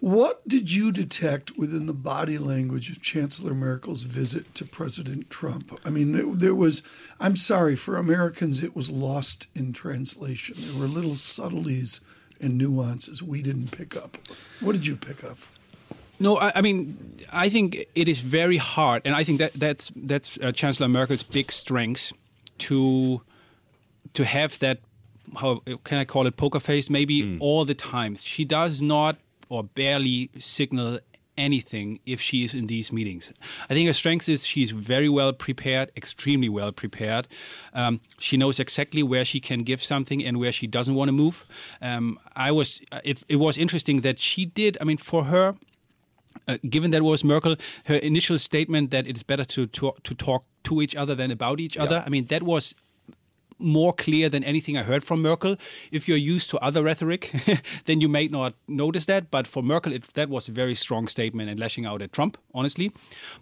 What 0.00 0.48
did 0.48 0.72
you 0.72 0.92
detect 0.92 1.58
within 1.58 1.84
the 1.84 1.92
body 1.92 2.38
language 2.38 2.90
of 2.90 3.02
Chancellor 3.02 3.52
Merkel's 3.52 4.04
visit 4.04 4.54
to 4.54 4.64
President 4.64 5.28
Trump? 5.28 5.78
I 5.84 5.90
mean, 5.90 6.38
there 6.38 6.54
was, 6.54 6.82
I'm 7.18 7.36
sorry, 7.36 7.76
for 7.76 7.98
Americans, 7.98 8.62
it 8.62 8.74
was 8.74 8.88
lost 8.88 9.48
in 9.54 9.74
translation. 9.74 10.56
There 10.58 10.80
were 10.80 10.88
little 10.88 11.16
subtleties 11.16 12.00
and 12.40 12.58
nuances 12.58 13.22
we 13.22 13.42
didn't 13.42 13.70
pick 13.70 13.96
up. 13.96 14.16
What 14.60 14.72
did 14.72 14.86
you 14.86 14.96
pick 14.96 15.24
up? 15.24 15.38
No, 16.18 16.36
I, 16.36 16.52
I, 16.56 16.60
mean, 16.60 17.18
I 17.32 17.48
think 17.48 17.86
it 17.94 18.08
is 18.08 18.20
very 18.20 18.58
hard, 18.58 19.02
and 19.06 19.14
I 19.14 19.24
think 19.24 19.38
that 19.38 19.54
that's 19.54 19.90
that's 19.96 20.38
uh, 20.42 20.52
Chancellor 20.52 20.88
Merkel's 20.88 21.22
big 21.22 21.50
strength 21.50 22.12
to 22.58 23.22
to 24.12 24.24
have 24.24 24.58
that. 24.58 24.80
How 25.36 25.62
can 25.84 25.98
I 25.98 26.04
call 26.04 26.26
it? 26.26 26.36
Poker 26.36 26.60
face, 26.60 26.90
maybe 26.90 27.22
mm. 27.22 27.38
all 27.40 27.64
the 27.64 27.74
time. 27.74 28.16
She 28.16 28.44
does 28.44 28.82
not 28.82 29.16
or 29.48 29.64
barely 29.64 30.30
signal 30.38 30.98
anything 31.40 31.98
if 32.04 32.20
she 32.20 32.44
is 32.44 32.54
in 32.54 32.66
these 32.66 32.92
meetings. 32.92 33.32
I 33.70 33.74
think 33.74 33.86
her 33.88 33.98
strength 34.02 34.28
is 34.28 34.46
she's 34.46 34.70
very 34.70 35.08
well 35.08 35.32
prepared, 35.32 35.90
extremely 35.96 36.48
well 36.48 36.72
prepared. 36.72 37.26
Um, 37.74 38.00
she 38.18 38.36
knows 38.36 38.60
exactly 38.60 39.02
where 39.02 39.24
she 39.24 39.40
can 39.40 39.60
give 39.62 39.82
something 39.82 40.24
and 40.26 40.38
where 40.38 40.52
she 40.52 40.66
doesn't 40.66 40.94
want 40.94 41.08
to 41.08 41.12
move. 41.12 41.44
Um, 41.80 42.18
I 42.36 42.50
was 42.52 42.80
it, 43.04 43.22
it 43.28 43.36
was 43.36 43.58
interesting 43.58 44.02
that 44.02 44.18
she 44.18 44.42
did. 44.46 44.78
I 44.80 44.84
mean, 44.84 44.98
for 44.98 45.24
her. 45.24 45.56
Uh, 46.48 46.56
given 46.68 46.90
that 46.90 46.98
it 46.98 47.04
was 47.04 47.22
Merkel, 47.22 47.56
her 47.84 47.96
initial 47.96 48.38
statement 48.38 48.90
that 48.90 49.06
it 49.06 49.16
is 49.16 49.22
better 49.22 49.44
to, 49.44 49.66
to, 49.66 49.92
to 50.04 50.14
talk 50.14 50.44
to 50.64 50.80
each 50.80 50.96
other 50.96 51.14
than 51.14 51.30
about 51.30 51.60
each 51.60 51.76
other. 51.76 52.02
I 52.06 52.08
mean, 52.08 52.26
that 52.26 52.42
was 52.42 52.74
more 53.60 53.92
clear 53.92 54.28
than 54.28 54.42
anything 54.44 54.76
I 54.76 54.82
heard 54.82 55.04
from 55.04 55.22
Merkel. 55.22 55.56
If 55.90 56.08
you're 56.08 56.16
used 56.16 56.50
to 56.50 56.58
other 56.58 56.82
rhetoric, 56.82 57.32
then 57.84 58.00
you 58.00 58.08
may 58.08 58.28
not 58.28 58.54
notice 58.66 59.06
that. 59.06 59.30
But 59.30 59.46
for 59.46 59.62
Merkel, 59.62 59.92
it, 59.92 60.04
that 60.14 60.28
was 60.28 60.48
a 60.48 60.52
very 60.52 60.74
strong 60.74 61.08
statement 61.08 61.50
and 61.50 61.58
lashing 61.58 61.86
out 61.86 62.02
at 62.02 62.12
Trump, 62.12 62.38
honestly. 62.54 62.92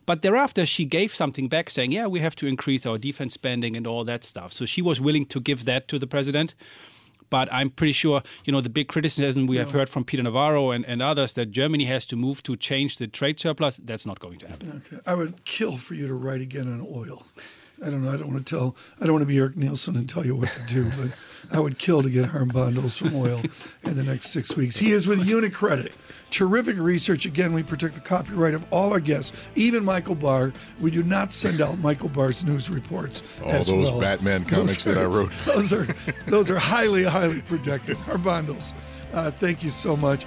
But 0.06 0.22
thereafter, 0.22 0.66
she 0.66 0.84
gave 0.84 1.14
something 1.14 1.48
back 1.48 1.70
saying, 1.70 1.92
yeah, 1.92 2.06
we 2.06 2.20
have 2.20 2.36
to 2.36 2.46
increase 2.46 2.84
our 2.86 2.98
defense 2.98 3.34
spending 3.34 3.76
and 3.76 3.86
all 3.86 4.04
that 4.04 4.24
stuff. 4.24 4.52
So 4.52 4.66
she 4.66 4.82
was 4.82 5.00
willing 5.00 5.26
to 5.26 5.40
give 5.40 5.64
that 5.64 5.88
to 5.88 5.98
the 5.98 6.06
president. 6.06 6.54
But 7.30 7.52
I'm 7.52 7.70
pretty 7.70 7.92
sure, 7.92 8.22
you 8.44 8.52
know, 8.52 8.60
the 8.60 8.70
big 8.70 8.88
criticism 8.88 9.46
we 9.46 9.58
have 9.58 9.72
heard 9.72 9.88
from 9.88 10.04
Peter 10.04 10.22
Navarro 10.22 10.70
and, 10.70 10.84
and 10.86 11.02
others 11.02 11.34
that 11.34 11.50
Germany 11.50 11.84
has 11.84 12.06
to 12.06 12.16
move 12.16 12.42
to 12.44 12.56
change 12.56 12.96
the 12.96 13.06
trade 13.06 13.38
surplus, 13.38 13.76
that's 13.76 14.06
not 14.06 14.18
going 14.18 14.38
to 14.38 14.48
happen. 14.48 14.82
Okay. 14.86 15.02
I 15.06 15.14
would 15.14 15.44
kill 15.44 15.76
for 15.76 15.94
you 15.94 16.06
to 16.06 16.14
write 16.14 16.40
again 16.40 16.66
on 16.66 16.80
oil. 16.80 17.24
I 17.84 17.90
don't 17.90 18.02
know. 18.02 18.10
I 18.10 18.16
don't 18.16 18.32
want 18.32 18.44
to 18.44 18.56
tell. 18.56 18.76
I 19.00 19.04
don't 19.04 19.12
want 19.12 19.22
to 19.22 19.26
be 19.26 19.38
Erik 19.38 19.56
Nielsen 19.56 19.96
and 19.96 20.08
tell 20.08 20.26
you 20.26 20.34
what 20.34 20.48
to 20.48 20.62
do, 20.66 20.90
but 20.98 21.10
I 21.56 21.60
would 21.60 21.78
kill 21.78 22.02
to 22.02 22.10
get 22.10 22.26
Harm 22.26 22.50
Bandholz 22.50 22.98
from 22.98 23.14
oil 23.14 23.40
in 23.84 23.94
the 23.94 24.02
next 24.02 24.30
six 24.30 24.56
weeks. 24.56 24.76
He 24.76 24.92
is 24.92 25.06
with 25.06 25.20
UniCredit. 25.20 25.92
Terrific 26.30 26.76
research. 26.78 27.24
Again, 27.24 27.52
we 27.52 27.62
protect 27.62 27.94
the 27.94 28.00
copyright 28.00 28.54
of 28.54 28.64
all 28.72 28.92
our 28.92 29.00
guests, 29.00 29.32
even 29.54 29.84
Michael 29.84 30.16
Barr. 30.16 30.52
We 30.80 30.90
do 30.90 31.02
not 31.02 31.32
send 31.32 31.60
out 31.60 31.78
Michael 31.78 32.08
Barr's 32.08 32.44
news 32.44 32.68
reports. 32.68 33.22
All 33.44 33.52
those 33.52 33.70
well. 33.90 34.00
Batman 34.00 34.44
comics 34.44 34.86
are, 34.86 34.94
that 34.94 35.00
I 35.00 35.06
wrote. 35.06 35.30
those 35.46 35.72
are 35.72 35.86
those 36.26 36.50
are 36.50 36.58
highly, 36.58 37.04
highly 37.04 37.42
protected. 37.42 37.96
Harm 37.98 38.22
Bandholz 38.22 38.74
Uh, 39.12 39.30
thank 39.30 39.62
you 39.62 39.70
so 39.70 39.96
much. 39.96 40.26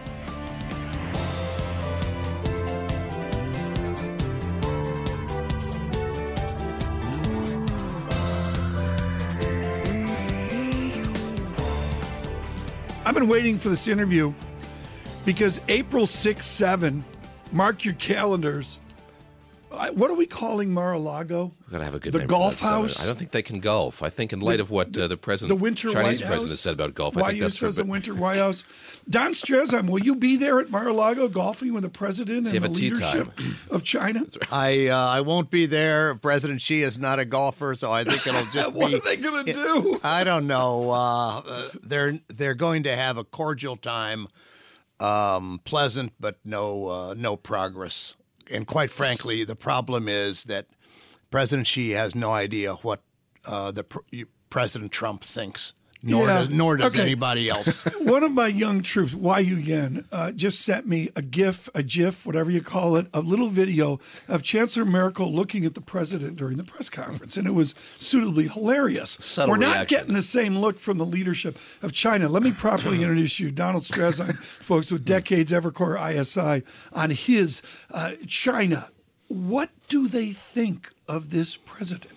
I've 13.12 13.15
been 13.15 13.27
waiting 13.27 13.58
for 13.58 13.68
this 13.68 13.89
interview 13.89 14.34
because 15.25 15.60
April 15.68 16.06
6, 16.06 16.48
7, 16.48 17.03
mark 17.51 17.84
your 17.84 17.94
calendars. 17.96 18.80
I- 19.81 19.89
What 19.89 20.11
are 20.11 20.15
we 20.15 20.25
calling 20.27 20.73
Mar-a-Lago? 20.73 21.53
We've 21.61 21.71
got 21.71 21.77
to 21.79 21.83
have 21.85 21.95
a 21.95 22.00
good 22.00 22.13
The 22.13 22.19
name 22.19 22.27
for 22.27 22.31
golf 22.31 22.53
that 22.53 22.59
summit. 22.59 22.81
house? 22.91 23.03
I 23.03 23.07
don't 23.07 23.17
think 23.17 23.31
they 23.31 23.41
can 23.41 23.59
golf. 23.59 24.03
I 24.03 24.09
think 24.09 24.31
in 24.31 24.39
light 24.39 24.59
of 24.59 24.69
what 24.69 24.95
uh, 24.97 25.07
the 25.07 25.17
president, 25.17 25.50
The 25.57 25.61
Winter 25.63 25.89
Chinese 25.91 26.21
White 26.21 26.27
president, 26.27 26.51
House? 26.51 26.59
said 26.59 26.73
about 26.73 26.93
golf, 26.93 27.17
I 27.17 27.21
Why 27.21 27.27
think 27.29 27.38
you 27.38 27.43
that's 27.43 27.57
says 27.59 27.75
the 27.77 27.83
Winter 27.85 28.13
White 28.13 28.38
House. 28.38 28.63
Don 29.09 29.31
Straszheim, 29.31 29.89
will 29.89 30.00
you 30.01 30.15
be 30.15 30.38
there 30.38 30.59
at 30.59 30.69
Mar-a-Lago 30.69 31.27
golfing 31.29 31.73
with 31.73 31.83
the 31.83 31.89
president 31.89 32.45
you 32.45 32.51
and 32.51 32.61
the 32.61 32.61
have 32.61 32.63
a 32.65 32.73
tea 32.73 32.91
leadership 32.91 33.29
of 33.71 33.83
China? 33.83 34.25
I 34.51 34.88
uh, 34.88 34.97
I 34.97 35.21
won't 35.21 35.50
be 35.50 35.65
there. 35.65 36.13
President 36.15 36.61
Xi 36.61 36.83
is 36.83 36.97
not 37.00 37.17
a 37.19 37.25
golfer, 37.25 37.75
so 37.75 37.91
I 37.91 38.03
think 38.03 38.25
it'll 38.27 38.45
just 38.53 38.73
be. 38.73 38.79
What 38.79 38.91
be. 38.91 38.97
are 38.97 39.00
they 39.00 39.17
going 39.17 39.45
to 39.45 39.53
do? 39.53 40.00
I 40.03 40.23
don't 40.23 40.45
know. 40.47 40.91
Uh, 40.91 41.39
uh, 41.39 41.69
they're 41.81 42.19
they're 42.27 42.53
going 42.53 42.83
to 42.83 42.95
have 42.95 43.17
a 43.17 43.23
cordial 43.23 43.77
time, 43.77 44.27
um, 45.00 45.59
pleasant 45.63 46.13
but 46.19 46.38
no 46.45 46.88
uh, 46.88 47.15
no 47.17 47.35
progress. 47.35 48.15
And 48.51 48.67
quite 48.67 48.91
frankly, 48.91 49.43
the 49.43 49.55
problem 49.55 50.08
is 50.08 50.43
that 50.46 50.67
President 51.29 51.67
Xi 51.67 51.91
has 51.91 52.13
no 52.13 52.31
idea 52.31 52.74
what 52.75 53.01
uh, 53.46 53.72
the 53.72 53.84
pr- 53.86 54.00
President 54.50 54.91
Trump 54.91 55.24
thinks, 55.24 55.74
nor 56.03 56.25
Yeah. 56.27 56.34
does, 56.34 56.50
nor 56.50 56.77
does 56.77 56.93
Okay. 56.93 57.01
anybody 57.01 57.50
else. 57.50 57.84
One 58.00 58.24
of 58.24 58.31
my 58.31 58.48
young 58.48 58.81
troops, 58.81 59.13
Yu 59.13 59.55
Yen, 59.58 60.05
uh, 60.12 60.31
just 60.31 60.62
sent 60.62 60.88
me 60.88 61.10
a 61.15 61.22
GIF, 61.22 61.70
a 61.75 61.84
GIF, 61.84 62.25
whatever 62.25 62.50
you 62.50 62.62
call 62.62 62.96
it, 62.96 63.08
a 63.13 63.22
little 63.22 63.50
video 63.50 64.00
of 64.27 64.41
Chancellor 64.43 64.86
Merkel 64.86 65.31
looking 65.31 65.63
at 65.65 65.75
the 65.75 65.81
president 65.81 66.36
during 66.38 66.58
the 66.58 66.63
press 66.63 66.89
conference, 66.89 67.38
and 67.38 67.46
it 67.48 67.51
was 67.53 67.75
suitably 68.00 68.48
hilarious. 68.48 69.17
Subtle 69.22 69.53
We're 69.53 69.58
not 69.60 69.74
reaction. 69.74 69.98
getting 70.00 70.13
the 70.15 70.22
same 70.22 70.58
look 70.58 70.79
from 70.79 70.98
the 70.98 71.05
leadership 71.05 71.58
of 71.81 71.93
China. 71.93 72.27
Let 72.29 72.43
me 72.43 72.51
properly 72.51 72.98
introduce 73.01 73.39
you, 73.39 73.51
Donald 73.51 73.84
Straszheim, 73.84 74.36
folks 74.38 74.91
with 74.91 75.05
decades 75.05 75.51
Evercore 75.51 75.98
ISI 76.00 76.63
on 76.93 77.12
his 77.12 77.62
uh, 77.91 78.13
China. 78.27 78.89
What 79.27 79.70
do 79.88 80.08
they 80.08 80.31
think 80.31 80.89
of 81.08 81.29
this 81.29 81.55
president? 81.58 82.08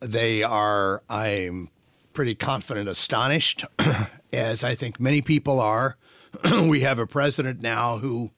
they 0.00 0.42
are, 0.42 1.02
I'm 1.08 1.68
pretty 2.16 2.34
confident, 2.34 2.88
astonished, 2.88 3.66
as 4.32 4.64
I 4.64 4.74
think 4.74 4.98
many 4.98 5.20
people 5.20 5.60
are. 5.60 5.98
we 6.50 6.80
have 6.80 6.98
a 6.98 7.06
president 7.06 7.60
now 7.60 7.98
who 7.98 8.30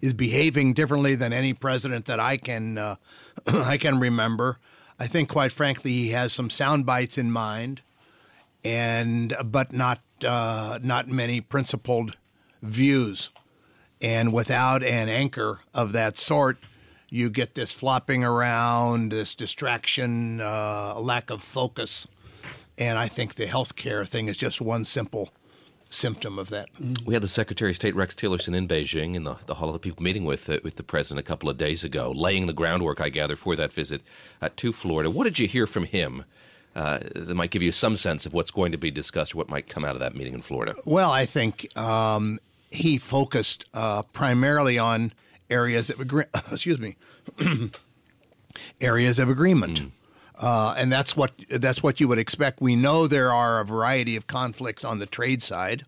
is 0.00 0.14
behaving 0.14 0.72
differently 0.72 1.14
than 1.14 1.34
any 1.34 1.52
president 1.52 2.06
that 2.06 2.18
I 2.18 2.38
can 2.38 2.78
uh, 2.78 2.96
I 3.46 3.76
can 3.76 4.00
remember. 4.00 4.58
I 4.98 5.06
think, 5.06 5.28
quite 5.28 5.52
frankly, 5.52 5.92
he 5.92 6.08
has 6.10 6.32
some 6.32 6.48
sound 6.48 6.86
bites 6.86 7.18
in 7.18 7.30
mind, 7.30 7.82
and 8.64 9.36
but 9.44 9.72
not 9.72 10.00
uh, 10.26 10.78
not 10.82 11.06
many 11.06 11.42
principled 11.42 12.16
views. 12.62 13.28
And 14.00 14.32
without 14.32 14.82
an 14.82 15.10
anchor 15.10 15.60
of 15.74 15.92
that 15.92 16.16
sort, 16.18 16.56
you 17.10 17.28
get 17.28 17.54
this 17.54 17.72
flopping 17.72 18.24
around, 18.24 19.12
this 19.12 19.34
distraction, 19.34 20.40
uh, 20.40 20.94
lack 20.98 21.28
of 21.28 21.42
focus. 21.42 22.06
And 22.78 22.96
I 22.96 23.08
think 23.08 23.34
the 23.34 23.46
healthcare 23.46 24.06
thing 24.06 24.28
is 24.28 24.36
just 24.36 24.60
one 24.60 24.84
simple 24.84 25.30
symptom 25.90 26.38
of 26.38 26.50
that. 26.50 26.68
We 27.04 27.14
had 27.14 27.22
the 27.22 27.28
Secretary 27.28 27.70
of 27.70 27.76
State 27.76 27.96
Rex 27.96 28.14
Tillerson 28.14 28.54
in 28.54 28.68
Beijing 28.68 29.14
in 29.14 29.24
the, 29.24 29.36
the 29.46 29.54
Hall 29.54 29.68
of 29.68 29.72
the 29.72 29.78
People 29.78 30.02
meeting 30.02 30.24
with 30.24 30.48
uh, 30.48 30.58
with 30.62 30.76
the 30.76 30.82
president 30.82 31.18
a 31.20 31.28
couple 31.28 31.48
of 31.48 31.56
days 31.56 31.82
ago, 31.82 32.12
laying 32.14 32.46
the 32.46 32.52
groundwork, 32.52 33.00
I 33.00 33.08
gather, 33.08 33.36
for 33.36 33.56
that 33.56 33.72
visit 33.72 34.02
uh, 34.40 34.50
to 34.56 34.72
Florida. 34.72 35.10
What 35.10 35.24
did 35.24 35.38
you 35.38 35.48
hear 35.48 35.66
from 35.66 35.84
him 35.84 36.24
uh, 36.76 36.98
that 37.14 37.34
might 37.34 37.50
give 37.50 37.62
you 37.62 37.72
some 37.72 37.96
sense 37.96 38.26
of 38.26 38.32
what's 38.32 38.50
going 38.50 38.72
to 38.72 38.78
be 38.78 38.90
discussed 38.90 39.34
or 39.34 39.38
what 39.38 39.48
might 39.48 39.68
come 39.68 39.84
out 39.84 39.96
of 39.96 40.00
that 40.00 40.14
meeting 40.14 40.34
in 40.34 40.42
Florida? 40.42 40.74
Well, 40.86 41.10
I 41.10 41.24
think 41.26 41.76
um, 41.76 42.38
he 42.70 42.98
focused 42.98 43.64
uh, 43.74 44.02
primarily 44.02 44.78
on 44.78 45.12
areas 45.50 45.90
of 45.90 46.00
agree- 46.00 46.24
excuse 46.52 46.78
me 46.78 46.96
areas 48.80 49.18
of 49.18 49.28
agreement. 49.28 49.90
Uh, 50.38 50.72
and 50.78 50.92
that's 50.92 51.16
what 51.16 51.32
that's 51.50 51.82
what 51.82 51.98
you 51.98 52.06
would 52.06 52.18
expect. 52.18 52.60
We 52.60 52.76
know 52.76 53.06
there 53.06 53.32
are 53.32 53.60
a 53.60 53.64
variety 53.64 54.14
of 54.14 54.28
conflicts 54.28 54.84
on 54.84 55.00
the 55.00 55.06
trade 55.06 55.42
side, 55.42 55.82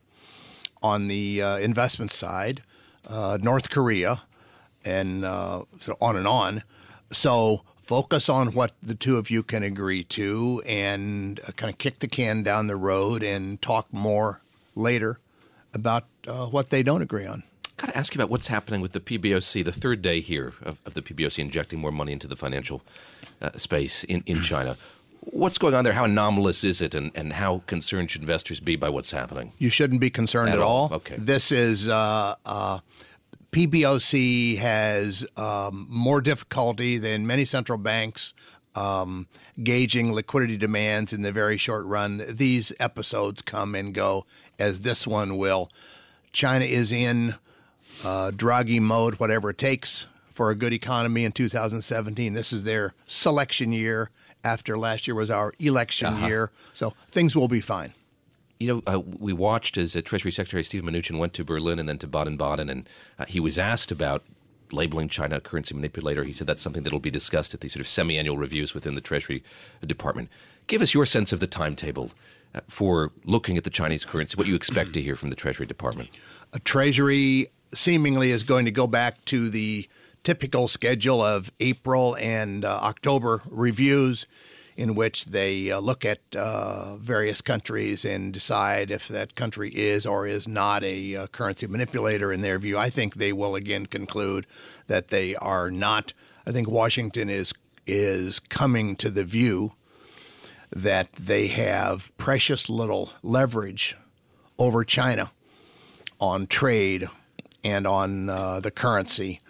on 0.83 1.07
the 1.07 1.41
uh, 1.41 1.59
investment 1.59 2.11
side, 2.11 2.63
uh, 3.09 3.39
North 3.41 3.71
Korea, 3.71 4.23
and 4.85 5.25
uh, 5.25 5.63
so 5.79 5.97
on 6.01 6.17
and 6.17 6.27
on. 6.27 6.65
So 7.13 7.63
focus 7.81 8.29
on 8.29 8.49
what 8.49 8.73
the 8.83 8.97
two 8.97 9.19
of 9.19 9.31
you 9.31 9.45
can 9.45 9.63
agree 9.63 10.03
to, 10.05 10.63
and 10.67 11.39
uh, 11.47 11.53
kind 11.53 11.73
of 11.73 11.79
kick 11.79 12.01
the 12.01 12.09
can 12.09 12.43
down 12.43 12.67
the 12.67 12.77
road, 12.77 13.23
and 13.23 13.63
talk 13.63 13.93
more 13.93 14.41
later 14.75 15.21
about 15.73 16.05
uh, 16.27 16.47
what 16.47 16.71
they 16.71 16.83
don't 16.83 17.03
agree 17.03 17.27
on. 17.27 17.45
I 17.81 17.87
got 17.87 17.93
to 17.93 17.99
ask 17.99 18.15
you 18.15 18.19
about 18.19 18.29
what's 18.29 18.49
happening 18.49 18.83
with 18.83 18.93
the 18.93 19.01
PBOC, 19.01 19.65
the 19.65 19.73
third 19.73 20.03
day 20.03 20.21
here 20.21 20.53
of, 20.63 20.81
of 20.85 20.93
the 20.93 21.01
PBOC 21.01 21.39
injecting 21.39 21.81
more 21.81 21.91
money 21.91 22.13
into 22.13 22.29
the 22.29 22.37
financial 22.37 22.83
uh, 23.41 23.53
space 23.57 24.05
in, 24.05 24.23
in 24.27 24.43
China. 24.43 24.77
What's 25.21 25.57
going 25.57 25.73
on 25.73 25.85
there? 25.85 25.95
How 25.95 26.05
anomalous 26.05 26.63
is 26.63 26.83
it, 26.83 26.95
and, 26.95 27.11
and 27.15 27.33
how 27.33 27.63
concerned 27.67 28.11
should 28.11 28.21
investors 28.21 28.61
be 28.61 28.77
by 28.77 28.91
what's 28.91 29.13
happening? 29.13 29.53
You 29.57 29.71
shouldn't 29.71 30.01
be 30.01 30.11
concerned 30.11 30.51
At 30.51 30.57
at, 30.57 30.61
all? 30.61 30.89
all. 30.89 30.95
Okay. 30.97 31.17
This 31.17 31.51
is 31.51 31.89
uh, 31.89 32.35
uh, 32.45 32.81
PBOC 33.53 34.59
has 34.59 35.27
um, 35.39 35.87
more 35.89 36.21
difficulty 36.21 36.99
than 36.99 37.27
many 37.27 37.47
central 37.47 37.79
banks 37.79 38.35
um, 38.75 39.27
gauging 39.63 40.13
liquidity 40.13 40.59
demands 40.59 41.15
in 41.15 41.23
the 41.23 41.33
very 41.33 41.57
short 41.57 41.87
run. 41.87 42.25
These 42.29 42.75
episodes 42.79 43.41
come 43.41 43.75
and 43.75 43.95
go, 43.95 44.27
as 44.59 44.81
this 44.83 45.07
one 45.07 45.39
will. 45.39 45.71
China 46.33 46.67
is 46.67 46.93
in 46.93 47.35
uh, 48.05 48.31
Draghi 48.31 48.81
mode, 48.81 49.15
whatever 49.17 49.51
it 49.51 49.59
takes 49.59 50.07
for 50.31 50.51
a 50.51 50.55
good 50.55 50.73
economy 50.73 51.25
in 51.25 51.33
2017. 51.33 52.33
This 52.33 52.53
is 52.53 52.65
their 52.65 52.95
selection 53.07 53.73
year. 53.73 54.11
After 54.43 54.79
last 54.79 55.07
year 55.07 55.15
was 55.15 55.31
our 55.31 55.53
election 55.59 56.19
year, 56.25 56.51
so 56.73 56.95
things 57.11 57.37
will 57.37 57.47
be 57.47 57.61
fine. 57.61 57.93
You 58.59 58.69
know, 58.69 58.83
uh, 58.87 59.01
we 59.01 59.35
watched 59.35 59.77
as 59.77 59.95
uh, 59.95 60.01
Treasury 60.03 60.33
Secretary 60.33 60.65
Steve 60.65 60.83
Mnuchin 60.83 61.19
went 61.19 61.35
to 61.35 61.45
Berlin 61.45 61.79
and 61.79 61.87
then 61.87 61.99
to 61.99 62.07
Baden-Baden, 62.07 62.71
and 62.71 62.89
uh, 63.19 63.27
he 63.27 63.39
was 63.39 63.59
asked 63.59 63.93
about 63.93 64.25
labeling 64.73 65.11
China 65.11 65.37
a 65.37 65.41
currency 65.41 65.75
manipulator. 65.75 66.25
He 66.25 66.33
said 66.33 66.47
that's 66.47 66.63
something 66.63 66.85
that 66.85 66.93
will 66.93 67.01
be 67.01 67.11
discussed 67.11 67.53
at 67.53 67.61
these 67.61 67.75
sort 67.75 67.83
of 67.83 67.89
semi-annual 67.89 68.39
reviews 68.39 68.73
within 68.73 68.95
the 68.95 69.03
Treasury 69.03 69.45
Department. 69.87 70.31
Give 70.67 70.81
us 70.81 70.95
your 70.95 71.05
sense 71.05 71.35
of 71.35 71.41
the 71.41 71.47
timetable 71.47 72.13
uh, 72.55 72.61
for 72.67 73.13
looking 73.27 73.59
at 73.59 73.65
the 73.65 73.71
Chinese 73.71 74.07
currency. 74.07 74.39
What 74.39 74.47
you 74.47 74.55
expect 74.55 74.95
to 74.95 75.03
hear 75.03 75.17
from 75.17 75.29
the 75.29 75.37
Treasury 75.37 75.67
Department? 75.67 76.09
a 76.53 76.59
Treasury 76.61 77.49
seemingly 77.73 78.31
is 78.31 78.43
going 78.43 78.65
to 78.65 78.71
go 78.71 78.87
back 78.87 79.25
to 79.27 79.49
the 79.49 79.89
typical 80.23 80.69
schedule 80.69 81.23
of 81.23 81.51
April 81.61 82.17
and 82.17 82.65
uh, 82.65 82.81
October 82.83 83.43
reviews, 83.49 84.27
in 84.77 84.95
which 84.95 85.27
they 85.27 85.71
uh, 85.71 85.79
look 85.79 86.05
at 86.05 86.21
uh, 86.35 86.97
various 86.97 87.41
countries 87.41 88.05
and 88.05 88.33
decide 88.33 88.91
if 88.91 89.09
that 89.09 89.35
country 89.35 89.71
is 89.71 90.07
or 90.07 90.27
is 90.27 90.49
not 90.49 90.83
a 90.83 91.17
uh, 91.17 91.27
currency 91.29 91.67
manipulator 91.67 92.33
in 92.33 92.41
their 92.41 92.59
view. 92.59 92.79
I 92.79 92.91
think 92.91 93.15
they 93.15 93.33
will 93.33 93.55
again 93.55 93.87
conclude 93.87 94.47
that 94.87 95.09
they 95.09 95.35
are 95.37 95.71
not. 95.71 96.13
I 96.47 96.53
think 96.53 96.69
Washington 96.69 97.29
is 97.29 97.53
is 97.87 98.39
coming 98.39 98.95
to 98.95 99.11
the 99.11 99.25
view 99.25 99.73
that 100.71 101.13
they 101.13 101.49
have 101.49 102.17
precious 102.19 102.69
little 102.69 103.11
leverage 103.23 103.97
over 104.59 104.85
China 104.85 105.33
on 106.21 106.47
trade 106.47 107.09
and 107.65 107.87
on 107.87 108.29
uh, 108.29 108.61
the 108.61 108.71
currency. 108.71 109.41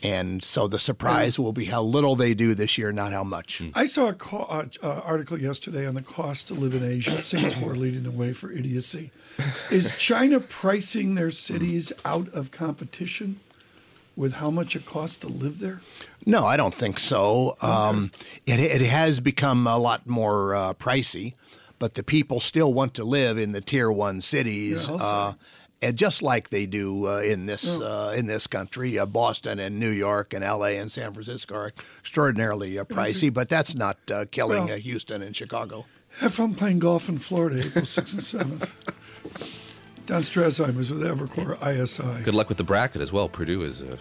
And 0.00 0.44
so 0.44 0.68
the 0.68 0.78
surprise 0.78 1.38
will 1.40 1.52
be 1.52 1.64
how 1.64 1.82
little 1.82 2.14
they 2.14 2.32
do 2.32 2.54
this 2.54 2.78
year, 2.78 2.92
not 2.92 3.12
how 3.12 3.24
much. 3.24 3.62
I 3.74 3.84
saw 3.84 4.08
an 4.08 4.14
co- 4.14 4.44
uh, 4.44 4.66
uh, 4.80 5.00
article 5.04 5.40
yesterday 5.40 5.86
on 5.86 5.94
the 5.94 6.02
cost 6.02 6.46
to 6.48 6.54
live 6.54 6.72
in 6.74 6.84
Asia, 6.84 7.18
Singapore 7.20 7.74
leading 7.74 8.04
the 8.04 8.12
way 8.12 8.32
for 8.32 8.52
idiocy. 8.52 9.10
Is 9.70 9.96
China 9.98 10.38
pricing 10.38 11.16
their 11.16 11.32
cities 11.32 11.92
out 12.04 12.28
of 12.28 12.52
competition 12.52 13.40
with 14.14 14.34
how 14.34 14.50
much 14.50 14.76
it 14.76 14.86
costs 14.86 15.16
to 15.18 15.28
live 15.28 15.58
there? 15.58 15.80
No, 16.24 16.46
I 16.46 16.56
don't 16.56 16.74
think 16.74 17.00
so. 17.00 17.56
Um, 17.60 18.12
it, 18.46 18.60
it 18.60 18.82
has 18.82 19.18
become 19.18 19.66
a 19.66 19.78
lot 19.78 20.06
more 20.06 20.54
uh, 20.54 20.74
pricey, 20.74 21.34
but 21.80 21.94
the 21.94 22.04
people 22.04 22.38
still 22.38 22.72
want 22.72 22.94
to 22.94 23.04
live 23.04 23.36
in 23.36 23.50
the 23.52 23.60
tier 23.60 23.90
one 23.90 24.20
cities. 24.20 24.88
Yeah, 24.88 24.96
uh, 24.96 25.32
and 25.80 25.96
just 25.96 26.22
like 26.22 26.50
they 26.50 26.66
do 26.66 27.08
uh, 27.08 27.20
in 27.20 27.46
this 27.46 27.66
uh, 27.66 28.14
in 28.16 28.26
this 28.26 28.46
country, 28.46 28.98
uh, 28.98 29.06
Boston 29.06 29.58
and 29.58 29.78
New 29.78 29.90
York 29.90 30.34
and 30.34 30.42
L.A. 30.44 30.76
and 30.78 30.90
San 30.90 31.12
Francisco 31.12 31.54
are 31.54 31.72
extraordinarily 32.00 32.78
uh, 32.78 32.84
pricey, 32.84 33.32
but 33.32 33.48
that's 33.48 33.74
not 33.74 33.96
uh, 34.10 34.24
killing 34.30 34.66
Well- 34.66 34.74
uh, 34.74 34.78
Houston 34.78 35.22
and 35.22 35.34
Chicago. 35.36 35.86
Have 36.20 36.34
fun 36.34 36.54
playing 36.54 36.78
golf 36.80 37.08
in 37.08 37.18
Florida, 37.18 37.58
April 37.64 37.84
6th 37.84 38.34
and 38.34 38.50
7th. 38.50 38.72
Don 40.06 40.22
Straszheim 40.22 40.78
is 40.78 40.90
with 40.90 41.02
Evercore 41.02 41.58
ISI. 41.62 42.24
Good 42.24 42.34
luck 42.34 42.48
with 42.48 42.56
the 42.56 42.64
bracket 42.64 43.02
as 43.02 43.12
well. 43.12 43.28
Purdue 43.28 43.62
is 43.62 43.82
uh, 43.82 43.96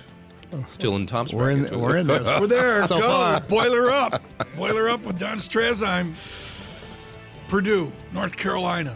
still 0.69 0.95
in 0.95 1.05
Tom's 1.05 1.33
We're 1.33 1.51
in. 1.51 1.79
We're 1.79 1.97
in 1.97 2.07
this. 2.07 2.27
We're 2.39 2.47
there. 2.47 2.87
So 2.87 2.99
Go. 3.01 3.07
far. 3.07 3.41
Boiler 3.41 3.91
up. 3.91 4.23
Boiler 4.55 4.89
up 4.89 5.01
with 5.03 5.19
Don 5.19 5.37
Straszheim. 5.37 6.13
Purdue, 7.49 7.91
North 8.13 8.37
Carolina. 8.37 8.95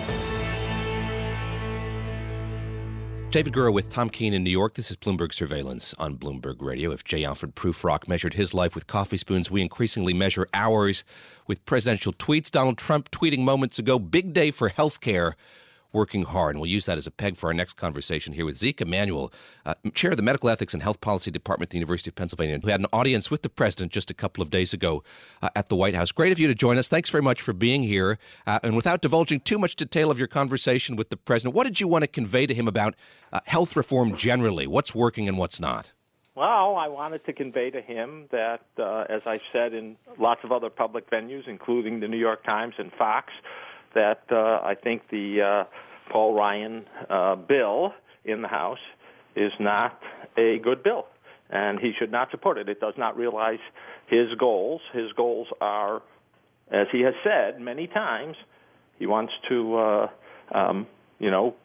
David 3.31 3.53
Gura 3.53 3.71
with 3.71 3.89
Tom 3.89 4.09
Keene 4.09 4.33
in 4.33 4.43
New 4.43 4.49
York. 4.49 4.73
This 4.73 4.91
is 4.91 4.97
Bloomberg 4.97 5.33
Surveillance 5.33 5.93
on 5.97 6.17
Bloomberg 6.17 6.61
Radio. 6.61 6.91
If 6.91 7.05
J. 7.05 7.23
Alfred 7.23 7.55
Prufrock 7.55 8.05
measured 8.05 8.33
his 8.33 8.53
life 8.53 8.75
with 8.75 8.87
coffee 8.87 9.15
spoons, 9.15 9.49
we 9.49 9.61
increasingly 9.61 10.13
measure 10.13 10.49
ours 10.53 11.05
with 11.47 11.65
presidential 11.65 12.11
tweets. 12.11 12.51
Donald 12.51 12.77
Trump 12.77 13.09
tweeting 13.09 13.39
moments 13.39 13.79
ago, 13.79 13.99
big 13.99 14.33
day 14.33 14.51
for 14.51 14.67
health 14.67 14.99
care, 14.99 15.37
working 15.93 16.23
hard. 16.23 16.55
And 16.55 16.61
we'll 16.61 16.69
use 16.69 16.85
that 16.85 16.97
as 16.97 17.07
a 17.07 17.11
peg 17.11 17.37
for 17.37 17.47
our 17.47 17.53
next 17.53 17.73
conversation 17.73 18.33
here 18.33 18.45
with 18.45 18.57
Zeke 18.57 18.81
Emanuel, 18.81 19.31
uh, 19.65 19.73
chair 19.93 20.11
of 20.11 20.17
the 20.17 20.23
Medical 20.23 20.49
Ethics 20.49 20.73
and 20.73 20.83
Health 20.83 21.01
Policy 21.01 21.31
Department 21.31 21.67
at 21.67 21.71
the 21.71 21.77
University 21.77 22.09
of 22.09 22.15
Pennsylvania, 22.15 22.59
who 22.59 22.69
had 22.69 22.79
an 22.79 22.87
audience 22.93 23.29
with 23.29 23.41
the 23.41 23.49
president 23.49 23.91
just 23.91 24.09
a 24.09 24.13
couple 24.13 24.41
of 24.41 24.49
days 24.49 24.73
ago 24.73 25.03
uh, 25.41 25.49
at 25.55 25.69
the 25.69 25.75
White 25.75 25.95
House. 25.95 26.11
Great 26.11 26.31
of 26.31 26.39
you 26.39 26.47
to 26.47 26.55
join 26.55 26.77
us. 26.77 26.87
Thanks 26.87 27.09
very 27.09 27.21
much 27.21 27.41
for 27.41 27.53
being 27.53 27.83
here. 27.83 28.17
Uh, 28.45 28.59
and 28.63 28.75
without 28.75 29.01
divulging 29.01 29.39
too 29.39 29.57
much 29.57 29.75
detail 29.75 30.11
of 30.11 30.19
your 30.19 30.27
conversation 30.27 30.95
with 30.95 31.09
the 31.09 31.17
president, 31.17 31.55
what 31.55 31.65
did 31.65 31.79
you 31.79 31.87
want 31.87 32.03
to 32.03 32.07
convey 32.07 32.45
to 32.45 32.53
him 32.53 32.67
about 32.67 32.95
uh, 33.33 33.39
health 33.45 33.75
reform 33.75 34.15
generally? 34.15 34.67
What's 34.67 34.95
working 34.95 35.27
and 35.27 35.37
what's 35.37 35.59
not? 35.59 35.93
Well, 36.33 36.77
I 36.77 36.87
wanted 36.87 37.25
to 37.25 37.33
convey 37.33 37.71
to 37.71 37.81
him 37.81 38.27
that, 38.31 38.61
uh, 38.79 39.03
as 39.09 39.21
I've 39.25 39.41
said 39.51 39.73
in 39.73 39.97
lots 40.17 40.41
of 40.45 40.53
other 40.53 40.69
public 40.69 41.09
venues, 41.09 41.45
including 41.45 41.99
the 41.99 42.07
New 42.07 42.17
York 42.17 42.45
Times 42.45 42.75
and 42.77 42.91
Fox, 42.93 43.33
that 43.93 44.23
uh, 44.31 44.59
I 44.63 44.75
think 44.75 45.03
the 45.09 45.41
uh, 45.41 46.11
Paul 46.11 46.33
Ryan 46.33 46.85
uh, 47.09 47.35
bill 47.35 47.93
in 48.25 48.41
the 48.41 48.47
House 48.47 48.79
is 49.35 49.51
not 49.59 49.99
a 50.37 50.59
good 50.59 50.83
bill, 50.83 51.07
and 51.49 51.79
he 51.79 51.93
should 51.97 52.11
not 52.11 52.31
support 52.31 52.57
it. 52.57 52.69
It 52.69 52.79
does 52.79 52.95
not 52.97 53.17
realize 53.17 53.59
his 54.07 54.27
goals. 54.37 54.81
His 54.93 55.11
goals 55.13 55.47
are, 55.59 56.01
as 56.71 56.87
he 56.91 57.01
has 57.01 57.13
said 57.23 57.61
many 57.61 57.87
times, 57.87 58.35
he 58.99 59.07
wants 59.07 59.33
to, 59.49 59.75
uh, 59.77 60.07
um, 60.53 60.87
you 61.19 61.31
know, 61.31 61.55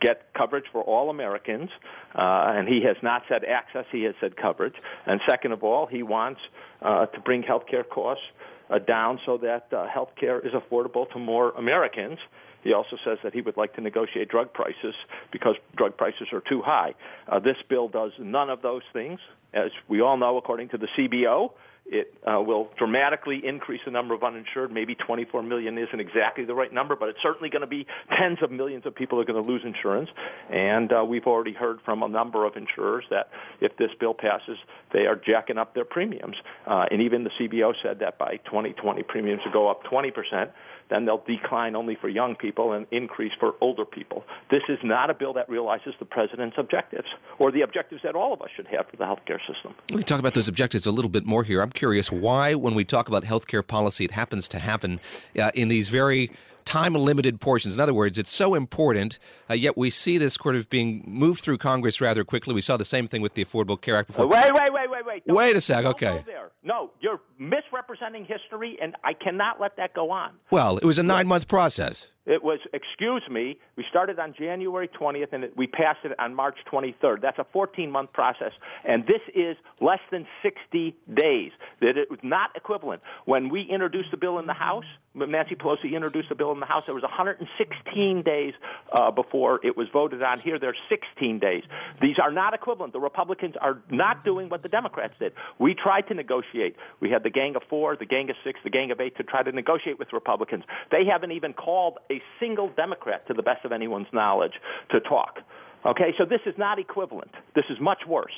get 0.00 0.32
coverage 0.34 0.64
for 0.72 0.82
all 0.82 1.10
Americans, 1.10 1.70
uh, 2.14 2.52
and 2.56 2.68
he 2.68 2.82
has 2.82 2.96
not 3.02 3.22
said 3.28 3.44
access, 3.44 3.84
he 3.92 4.02
has 4.02 4.14
said 4.20 4.36
coverage. 4.36 4.74
And 5.06 5.20
second 5.28 5.52
of 5.52 5.62
all, 5.62 5.86
he 5.86 6.02
wants 6.02 6.40
uh, 6.82 7.06
to 7.06 7.20
bring 7.20 7.42
health 7.42 7.66
care 7.70 7.84
costs 7.84 8.24
uh, 8.72 8.78
down 8.78 9.20
so 9.26 9.36
that 9.38 9.66
uh, 9.72 9.86
health 9.86 10.10
care 10.18 10.40
is 10.40 10.52
affordable 10.52 11.10
to 11.12 11.18
more 11.18 11.50
Americans. 11.50 12.18
He 12.64 12.72
also 12.72 12.96
says 13.04 13.18
that 13.24 13.34
he 13.34 13.40
would 13.40 13.56
like 13.56 13.74
to 13.74 13.80
negotiate 13.80 14.28
drug 14.28 14.52
prices 14.52 14.94
because 15.30 15.56
drug 15.76 15.96
prices 15.96 16.28
are 16.32 16.42
too 16.48 16.62
high. 16.62 16.94
Uh, 17.28 17.38
this 17.38 17.56
bill 17.68 17.88
does 17.88 18.12
none 18.18 18.50
of 18.50 18.62
those 18.62 18.82
things. 18.92 19.18
As 19.52 19.70
we 19.88 20.00
all 20.00 20.16
know, 20.16 20.38
according 20.38 20.70
to 20.70 20.78
the 20.78 20.88
CBO, 20.96 21.50
it 21.86 22.14
uh, 22.24 22.40
will 22.40 22.70
dramatically 22.78 23.42
increase 23.44 23.80
the 23.84 23.90
number 23.90 24.14
of 24.14 24.22
uninsured. 24.22 24.72
Maybe 24.72 24.94
24 24.94 25.42
million 25.42 25.76
isn't 25.76 26.00
exactly 26.00 26.44
the 26.44 26.54
right 26.54 26.72
number, 26.72 26.96
but 26.96 27.08
it's 27.08 27.18
certainly 27.22 27.50
going 27.50 27.62
to 27.62 27.66
be 27.66 27.86
tens 28.18 28.38
of 28.42 28.50
millions 28.50 28.86
of 28.86 28.94
people 28.94 29.20
are 29.20 29.24
going 29.24 29.42
to 29.42 29.48
lose 29.48 29.62
insurance. 29.64 30.08
And 30.48 30.92
uh, 30.92 31.04
we've 31.04 31.26
already 31.26 31.52
heard 31.52 31.80
from 31.84 32.02
a 32.02 32.08
number 32.08 32.46
of 32.46 32.56
insurers 32.56 33.04
that 33.10 33.30
if 33.60 33.76
this 33.76 33.90
bill 33.98 34.14
passes, 34.14 34.58
they 34.92 35.06
are 35.06 35.16
jacking 35.16 35.58
up 35.58 35.74
their 35.74 35.84
premiums. 35.84 36.36
Uh, 36.66 36.86
and 36.90 37.02
even 37.02 37.24
the 37.24 37.30
CBO 37.38 37.74
said 37.82 37.98
that 37.98 38.18
by 38.18 38.36
2020, 38.44 39.02
premiums 39.02 39.42
will 39.44 39.52
go 39.52 39.70
up 39.70 39.84
20 39.84 40.10
percent 40.10 40.50
then 40.90 41.04
they'll 41.06 41.22
decline 41.26 41.74
only 41.76 41.94
for 41.94 42.08
young 42.08 42.34
people 42.34 42.72
and 42.72 42.86
increase 42.90 43.32
for 43.38 43.54
older 43.60 43.84
people. 43.84 44.24
This 44.50 44.62
is 44.68 44.78
not 44.82 45.10
a 45.10 45.14
bill 45.14 45.32
that 45.34 45.48
realizes 45.48 45.94
the 45.98 46.04
president's 46.04 46.56
objectives 46.58 47.08
or 47.38 47.50
the 47.50 47.62
objectives 47.62 48.02
that 48.02 48.14
all 48.14 48.32
of 48.32 48.42
us 48.42 48.48
should 48.54 48.66
have 48.68 48.86
for 48.88 48.96
the 48.96 49.04
healthcare 49.04 49.38
system. 49.46 49.74
We 49.90 49.96
can 49.96 50.02
talk 50.04 50.20
about 50.20 50.34
those 50.34 50.48
objectives 50.48 50.86
a 50.86 50.92
little 50.92 51.10
bit 51.10 51.24
more 51.24 51.44
here. 51.44 51.62
I'm 51.62 51.70
curious 51.70 52.10
why, 52.12 52.54
when 52.54 52.74
we 52.74 52.84
talk 52.84 53.08
about 53.08 53.24
healthcare 53.24 53.66
policy, 53.66 54.04
it 54.04 54.10
happens 54.12 54.48
to 54.48 54.58
happen 54.58 55.00
uh, 55.40 55.50
in 55.54 55.68
these 55.68 55.88
very 55.88 56.30
time 56.64 56.94
limited 56.94 57.40
portions. 57.40 57.74
In 57.74 57.80
other 57.80 57.92
words, 57.94 58.18
it's 58.18 58.30
so 58.30 58.54
important, 58.54 59.18
uh, 59.50 59.54
yet 59.54 59.76
we 59.76 59.90
see 59.90 60.16
this 60.16 60.34
sort 60.34 60.54
of 60.54 60.70
being 60.70 61.02
moved 61.06 61.42
through 61.42 61.58
Congress 61.58 62.00
rather 62.00 62.22
quickly. 62.22 62.54
We 62.54 62.60
saw 62.60 62.76
the 62.76 62.84
same 62.84 63.08
thing 63.08 63.20
with 63.20 63.34
the 63.34 63.44
Affordable 63.44 63.80
Care 63.80 63.96
Act 63.96 64.06
before. 64.08 64.26
Uh, 64.26 64.28
wait, 64.28 64.54
wait, 64.54 64.72
wait, 64.72 64.88
wait, 64.90 65.04
wait. 65.06 65.26
Don't- 65.26 65.36
Wait 65.36 65.56
a 65.56 65.60
sec, 65.60 65.84
okay. 65.84 66.22
No, 66.64 66.92
you're 67.00 67.20
misrepresenting 67.38 68.24
history, 68.24 68.78
and 68.80 68.94
I 69.02 69.14
cannot 69.14 69.60
let 69.60 69.76
that 69.78 69.94
go 69.94 70.10
on. 70.10 70.34
Well, 70.50 70.78
it 70.78 70.84
was 70.84 70.98
a 70.98 71.02
nine 71.02 71.26
month 71.26 71.48
process. 71.48 72.11
It 72.24 72.44
was, 72.44 72.60
excuse 72.72 73.22
me, 73.28 73.58
we 73.76 73.84
started 73.90 74.20
on 74.20 74.32
January 74.38 74.88
20th 74.88 75.32
and 75.32 75.48
we 75.56 75.66
passed 75.66 76.00
it 76.04 76.12
on 76.20 76.34
March 76.36 76.56
23rd. 76.72 77.20
That's 77.20 77.38
a 77.38 77.46
14 77.52 77.90
month 77.90 78.12
process. 78.12 78.52
And 78.84 79.04
this 79.06 79.22
is 79.34 79.56
less 79.80 79.98
than 80.12 80.26
60 80.42 80.94
days. 81.12 81.50
That 81.80 81.96
it 81.96 82.10
was 82.10 82.20
not 82.22 82.50
equivalent. 82.54 83.02
When 83.24 83.48
we 83.48 83.62
introduced 83.62 84.12
the 84.12 84.16
bill 84.16 84.38
in 84.38 84.46
the 84.46 84.52
House, 84.52 84.84
Nancy 85.14 85.56
Pelosi 85.56 85.92
introduced 85.94 86.28
the 86.28 86.34
bill 86.34 86.52
in 86.52 86.60
the 86.60 86.66
House, 86.66 86.86
there 86.86 86.94
was 86.94 87.02
116 87.02 88.22
days 88.22 88.54
uh, 88.92 89.10
before 89.10 89.60
it 89.64 89.76
was 89.76 89.88
voted 89.92 90.22
on. 90.22 90.40
Here, 90.40 90.58
there's 90.58 90.78
16 90.88 91.38
days. 91.38 91.64
These 92.00 92.18
are 92.18 92.30
not 92.30 92.54
equivalent. 92.54 92.92
The 92.92 93.00
Republicans 93.00 93.54
are 93.60 93.82
not 93.90 94.24
doing 94.24 94.48
what 94.48 94.62
the 94.62 94.68
Democrats 94.68 95.18
did. 95.18 95.32
We 95.58 95.74
tried 95.74 96.02
to 96.08 96.14
negotiate. 96.14 96.76
We 97.00 97.10
had 97.10 97.24
the 97.24 97.30
Gang 97.30 97.56
of 97.56 97.62
Four, 97.68 97.96
the 97.96 98.06
Gang 98.06 98.30
of 98.30 98.36
Six, 98.44 98.60
the 98.64 98.70
Gang 98.70 98.90
of 98.90 99.00
Eight 99.00 99.16
to 99.16 99.22
try 99.22 99.42
to 99.42 99.52
negotiate 99.52 99.98
with 99.98 100.12
Republicans. 100.12 100.64
They 100.90 101.04
haven't 101.04 101.32
even 101.32 101.52
called 101.52 101.98
a 102.12 102.22
single 102.38 102.68
Democrat, 102.76 103.26
to 103.28 103.34
the 103.34 103.42
best 103.42 103.64
of 103.64 103.72
anyone's 103.72 104.06
knowledge, 104.12 104.52
to 104.90 105.00
talk. 105.00 105.38
Okay, 105.84 106.14
so 106.18 106.24
this 106.24 106.40
is 106.46 106.54
not 106.58 106.78
equivalent. 106.78 107.32
This 107.54 107.64
is 107.70 107.78
much 107.80 108.02
worse. 108.06 108.32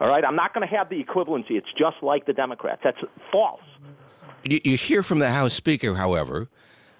All 0.00 0.08
right, 0.08 0.24
I'm 0.24 0.36
not 0.36 0.54
going 0.54 0.66
to 0.66 0.74
have 0.74 0.88
the 0.88 1.02
equivalency. 1.02 1.52
It's 1.52 1.72
just 1.78 1.96
like 2.02 2.26
the 2.26 2.32
Democrats. 2.32 2.80
That's 2.82 2.98
false. 3.30 3.60
You, 4.44 4.60
you 4.64 4.76
hear 4.76 5.02
from 5.02 5.18
the 5.18 5.30
House 5.30 5.54
Speaker, 5.54 5.94
however, 5.94 6.48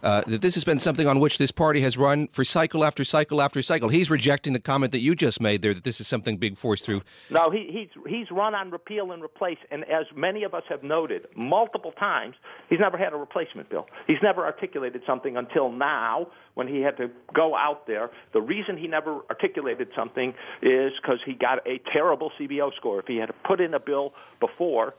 uh, 0.02 0.22
that 0.26 0.40
this 0.40 0.54
has 0.54 0.64
been 0.64 0.78
something 0.78 1.06
on 1.06 1.20
which 1.20 1.38
this 1.38 1.50
party 1.50 1.80
has 1.80 1.96
run 1.96 2.28
for 2.28 2.44
cycle 2.44 2.84
after 2.84 3.04
cycle 3.04 3.40
after 3.42 3.62
cycle. 3.62 3.88
He's 3.88 4.10
rejecting 4.10 4.52
the 4.52 4.60
comment 4.60 4.92
that 4.92 5.00
you 5.00 5.14
just 5.14 5.40
made 5.40 5.62
there 5.62 5.74
that 5.74 5.84
this 5.84 6.00
is 6.00 6.06
something 6.06 6.36
big 6.36 6.56
forced 6.56 6.84
through. 6.84 7.02
No, 7.30 7.50
he, 7.50 7.68
he's 7.70 8.02
he's 8.06 8.30
run 8.30 8.54
on 8.54 8.70
repeal 8.70 9.12
and 9.12 9.22
replace, 9.22 9.58
and 9.70 9.84
as 9.84 10.06
many 10.14 10.44
of 10.44 10.54
us 10.54 10.62
have 10.68 10.82
noted 10.82 11.26
multiple 11.34 11.92
times, 11.92 12.34
he's 12.68 12.80
never 12.80 12.96
had 12.96 13.12
a 13.12 13.16
replacement 13.16 13.68
bill. 13.68 13.86
He's 14.06 14.22
never 14.22 14.44
articulated 14.44 15.02
something 15.06 15.36
until 15.36 15.70
now 15.70 16.28
when 16.54 16.68
he 16.68 16.80
had 16.80 16.96
to 16.96 17.10
go 17.34 17.54
out 17.56 17.86
there. 17.86 18.10
The 18.32 18.40
reason 18.40 18.76
he 18.76 18.88
never 18.88 19.20
articulated 19.30 19.88
something 19.94 20.34
is 20.62 20.92
because 21.00 21.18
he 21.24 21.34
got 21.34 21.66
a 21.66 21.80
terrible 21.92 22.32
CBO 22.38 22.74
score. 22.74 23.00
If 23.00 23.06
he 23.06 23.16
had 23.16 23.30
put 23.44 23.60
in 23.60 23.74
a 23.74 23.80
bill 23.80 24.14
before, 24.40 24.94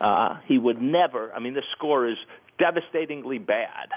uh, 0.00 0.36
he 0.46 0.58
would 0.58 0.80
never. 0.80 1.32
I 1.32 1.38
mean, 1.38 1.54
this 1.54 1.64
score 1.72 2.08
is 2.08 2.16
devastatingly 2.58 3.38
bad. 3.38 3.88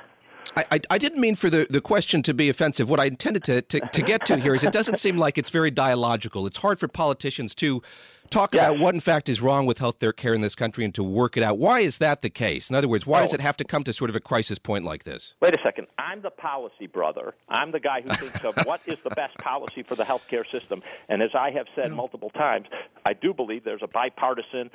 I, 0.56 0.66
I, 0.72 0.80
I 0.92 0.98
didn't 0.98 1.22
mean 1.22 1.36
for 1.36 1.50
the, 1.50 1.68
the 1.70 1.82
question 1.82 2.24
to 2.24 2.34
be 2.34 2.50
offensive. 2.50 2.90
What 2.90 3.00
I 3.00 3.06
intended 3.06 3.44
to, 3.46 3.62
to, 3.62 3.80
to 3.80 4.02
get 4.02 4.26
to 4.28 4.38
here 4.38 4.56
is 4.56 4.64
it 4.64 4.74
doesn't 4.74 4.98
seem 4.98 5.18
like 5.18 5.38
it's 5.38 5.50
very 5.50 5.72
dialogical. 5.72 6.46
It's 6.48 6.58
hard 6.58 6.80
for 6.80 6.88
politicians 6.88 7.54
to 7.56 7.82
talk 8.30 8.54
about 8.54 8.78
what, 8.80 8.94
in 8.94 9.00
fact, 9.02 9.28
is 9.30 9.42
wrong 9.42 9.66
with 9.66 9.80
health 9.80 10.00
care 10.16 10.34
in 10.34 10.42
this 10.42 10.56
country 10.56 10.86
and 10.86 10.94
to 10.96 11.04
work 11.04 11.36
it 11.38 11.44
out. 11.44 11.58
Why 11.58 11.80
is 11.80 11.98
that 12.00 12.22
the 12.22 12.30
case? 12.30 12.70
In 12.70 12.76
other 12.76 12.88
words, 12.88 13.06
why 13.08 13.22
does 13.22 13.32
Oh. 13.32 13.36
it 13.36 13.42
have 13.42 13.58
to 13.58 13.64
come 13.64 13.84
to 13.86 13.94
sort 13.94 14.10
of 14.10 14.16
a 14.16 14.20
crisis 14.20 14.60
point 14.60 14.86
like 14.86 15.04
this? 15.04 15.34
Wait 15.42 15.54
a 15.56 15.62
second. 15.64 15.88
I'm 15.98 16.22
the 16.22 16.30
policy 16.30 16.88
brother. 16.88 17.34
I'm 17.48 17.72
the 17.72 17.80
guy 17.80 18.02
who 18.02 18.10
thinks 18.10 18.44
of 18.46 18.56
what 18.66 18.82
is 18.86 19.00
the 19.02 19.10
best 19.12 19.38
policy 19.38 19.84
for 19.84 19.96
the 19.96 20.04
healthcare 20.04 20.50
system. 20.52 20.82
And 21.10 21.22
as 21.24 21.32
I 21.34 21.52
have 21.52 21.68
said 21.76 21.92
multiple 21.92 22.30
times, 22.32 22.68
I 23.06 23.14
do 23.14 23.34
believe 23.34 23.64
there's 23.64 23.84
a 23.84 23.88
bipartisan 23.88 24.70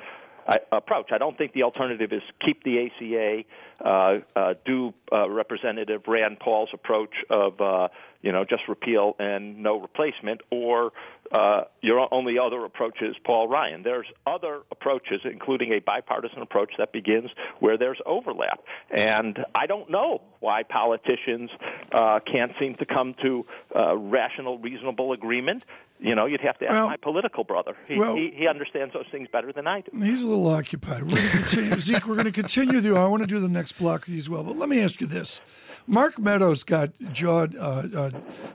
approach. 0.71 1.11
I 1.11 1.17
don't 1.17 1.37
think 1.37 1.53
the 1.53 1.63
alternative 1.63 2.13
is 2.13 2.21
keep 2.43 2.63
the 2.63 2.85
ACA, 2.85 3.43
uh, 3.83 4.19
uh, 4.35 4.53
do 4.65 4.93
uh, 5.11 5.29
Representative 5.29 6.03
Rand 6.07 6.39
Paul's 6.39 6.69
approach 6.73 7.13
of 7.29 7.59
uh, 7.59 7.87
you 8.25 8.31
know, 8.31 8.43
just 8.43 8.63
repeal 8.67 9.15
and 9.19 9.61
no 9.61 9.79
replacement, 9.79 10.41
or 10.49 10.91
uh, 11.31 11.61
your 11.81 12.11
only 12.11 12.39
other 12.39 12.65
approach 12.65 12.97
is 13.01 13.15
Paul 13.23 13.47
Ryan. 13.47 13.83
There's 13.83 14.07
other 14.25 14.61
approaches, 14.71 15.21
including 15.23 15.71
a 15.73 15.79
bipartisan 15.79 16.41
approach 16.41 16.71
that 16.79 16.91
begins 16.91 17.29
where 17.59 17.77
there's 17.77 17.99
overlap. 18.05 18.61
And 18.89 19.45
I 19.53 19.67
don't 19.67 19.91
know 19.91 20.21
why 20.39 20.63
politicians 20.63 21.51
uh, 21.91 22.19
can't 22.31 22.51
seem 22.59 22.75
to 22.75 22.85
come 22.85 23.15
to 23.21 23.45
uh, 23.75 23.95
rational, 23.95 24.57
reasonable 24.57 25.13
agreement. 25.13 25.65
You 25.99 26.13
know, 26.13 26.25
you'd 26.25 26.41
have 26.41 26.57
to 26.59 26.65
ask 26.65 26.73
Well- 26.73 26.87
my 26.87 26.97
political 26.97 27.43
brother. 27.43 27.75
He, 27.87 27.97
well- 27.97 28.15
he, 28.15 28.31
he 28.35 28.47
understands 28.47 28.93
those 28.93 29.05
things 29.11 29.29
better 29.31 29.53
than 29.53 29.67
I 29.67 29.81
do. 29.81 29.91
He's 30.01 30.23
a 30.23 30.27
little 30.27 30.47
occupied. 30.47 31.03
We're 31.03 31.09
going 31.17 31.21
to 31.21 31.37
continue. 31.37 31.71
Zeke, 31.77 32.07
we're 32.07 32.15
going 32.15 32.25
to 32.25 32.31
continue 32.31 32.79
you. 32.79 32.97
I 32.97 33.07
want 33.07 33.21
to 33.23 33.27
do 33.27 33.39
the 33.39 33.49
next 33.49 33.73
block 33.73 34.09
as 34.09 34.29
well. 34.29 34.43
But 34.43 34.57
let 34.57 34.67
me 34.67 34.81
ask 34.81 34.99
you 34.99 35.07
this. 35.07 35.41
Mark 35.87 36.17
Meadows 36.17 36.63
got 36.63 36.91
jawed, 37.11 37.55
uh, 37.55 37.83
uh, 37.95 38.09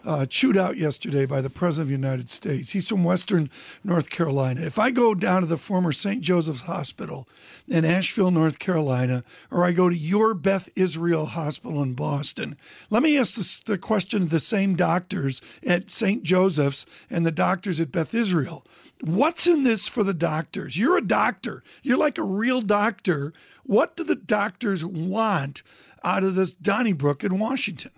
uh, 0.05 0.27
chewed 0.27 0.57
out 0.57 0.77
yesterday 0.77 1.27
by 1.27 1.41
the 1.41 1.51
President 1.51 1.85
of 1.85 1.89
the 1.89 2.07
United 2.09 2.31
States. 2.31 2.71
He's 2.71 2.89
from 2.89 3.05
Western 3.05 3.51
North 3.85 4.11
Carolina. 4.11 4.63
If 4.63 4.79
I 4.79 4.91
go 4.91 5.15
down 5.15 5.43
to 5.43 5.47
the 5.47 5.57
former 5.57 5.93
St. 5.93 6.21
Joseph's 6.21 6.63
Hospital 6.63 7.29
in 7.69 7.85
Asheville, 7.85 8.31
North 8.31 8.59
Carolina, 8.59 9.25
or 9.51 9.65
I 9.65 9.73
go 9.73 9.89
to 9.89 9.97
your 9.97 10.35
Beth 10.35 10.69
Israel 10.77 11.27
Hospital 11.27 11.83
in 11.83 11.95
Boston, 11.95 12.57
let 12.91 13.03
me 13.03 13.19
ask 13.19 13.35
this, 13.35 13.61
the 13.61 13.79
question 13.79 14.23
of 14.23 14.31
the 14.31 14.41
same 14.41 14.77
doctors 14.77 15.41
at 15.67 15.91
St. 15.91 16.23
Joseph's 16.23 16.87
and 17.11 17.25
the 17.27 17.31
doctors 17.31 17.81
at 17.81 17.93
Beth 17.93 18.15
Israel. 18.15 18.65
What's 19.03 19.47
in 19.47 19.65
this 19.65 19.89
for 19.89 20.05
the 20.05 20.15
doctors? 20.15 20.77
You're 20.77 20.99
a 20.99 21.07
doctor. 21.07 21.63
You're 21.83 21.97
like 21.97 22.19
a 22.19 22.23
real 22.23 22.61
doctor. 22.61 23.33
What 23.65 23.97
do 23.97 24.05
the 24.05 24.17
doctors 24.17 24.85
want 24.85 25.63
out 26.05 26.23
of 26.23 26.35
this 26.35 26.53
Donnybrook 26.53 27.25
in 27.25 27.39
Washington? 27.39 27.93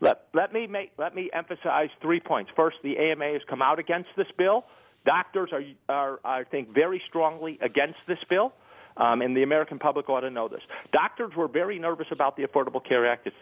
Let, 0.00 0.26
let 0.32 0.52
me 0.52 0.66
make 0.66 0.92
let 0.98 1.14
me 1.14 1.30
emphasize 1.32 1.90
three 2.00 2.20
points. 2.20 2.50
First, 2.54 2.76
the 2.82 2.96
AMA 2.98 3.32
has 3.32 3.42
come 3.48 3.62
out 3.62 3.78
against 3.78 4.10
this 4.16 4.28
bill. 4.36 4.64
Doctors 5.04 5.50
are, 5.52 5.62
are 5.88 6.20
I 6.24 6.44
think, 6.44 6.72
very 6.72 7.02
strongly 7.08 7.58
against 7.60 7.98
this 8.06 8.18
bill. 8.28 8.52
Um, 8.96 9.22
and 9.22 9.36
the 9.36 9.44
American 9.44 9.78
public 9.78 10.08
ought 10.08 10.20
to 10.20 10.30
know 10.30 10.48
this. 10.48 10.62
Doctors 10.92 11.32
were 11.36 11.46
very 11.46 11.78
nervous 11.78 12.08
about 12.10 12.36
the 12.36 12.42
Affordable 12.42 12.84
Care 12.84 13.06
Act. 13.06 13.28
It's, 13.28 13.36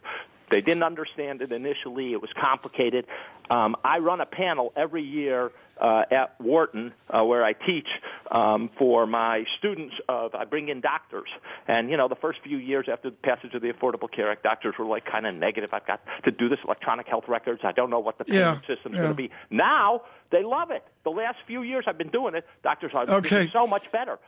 they 0.50 0.60
didn't 0.60 0.82
understand 0.82 1.40
it 1.40 1.50
initially. 1.50 2.12
It 2.12 2.20
was 2.20 2.30
complicated. 2.38 3.06
Um, 3.48 3.74
I 3.82 3.98
run 3.98 4.20
a 4.20 4.26
panel 4.26 4.72
every 4.76 5.04
year 5.04 5.50
uh, 5.80 6.02
at 6.10 6.40
Wharton 6.40 6.92
uh, 7.10 7.24
where 7.24 7.44
I 7.44 7.52
teach 7.52 7.88
um, 8.30 8.70
for 8.78 9.06
my 9.06 9.44
students. 9.58 9.94
Of 10.08 10.34
I 10.34 10.44
bring 10.44 10.68
in 10.68 10.80
doctors, 10.80 11.28
and 11.68 11.90
you 11.90 11.96
know 11.96 12.08
the 12.08 12.16
first 12.16 12.38
few 12.42 12.58
years 12.58 12.86
after 12.90 13.10
the 13.10 13.16
passage 13.16 13.54
of 13.54 13.62
the 13.62 13.72
Affordable 13.72 14.10
Care 14.10 14.30
Act, 14.30 14.42
doctors 14.42 14.74
were 14.78 14.86
like 14.86 15.04
kind 15.04 15.26
of 15.26 15.34
negative. 15.34 15.70
I've 15.72 15.86
got 15.86 16.00
to 16.24 16.30
do 16.30 16.48
this 16.48 16.58
electronic 16.64 17.06
health 17.06 17.24
records. 17.28 17.60
I 17.64 17.72
don't 17.72 17.90
know 17.90 18.00
what 18.00 18.18
the 18.18 18.24
payment 18.24 18.62
Yeah, 18.68 18.74
system's 18.74 18.94
yeah. 18.94 19.02
going 19.02 19.10
to 19.12 19.14
be. 19.14 19.30
Now 19.50 20.02
they 20.30 20.42
love 20.42 20.70
it. 20.70 20.82
The 21.04 21.10
last 21.10 21.38
few 21.46 21.62
years 21.62 21.84
I've 21.86 21.98
been 21.98 22.10
doing 22.10 22.34
it, 22.34 22.44
doctors 22.62 22.92
are 22.94 23.08
Okay. 23.08 23.48
so 23.52 23.66
much 23.66 23.90
better. 23.92 24.18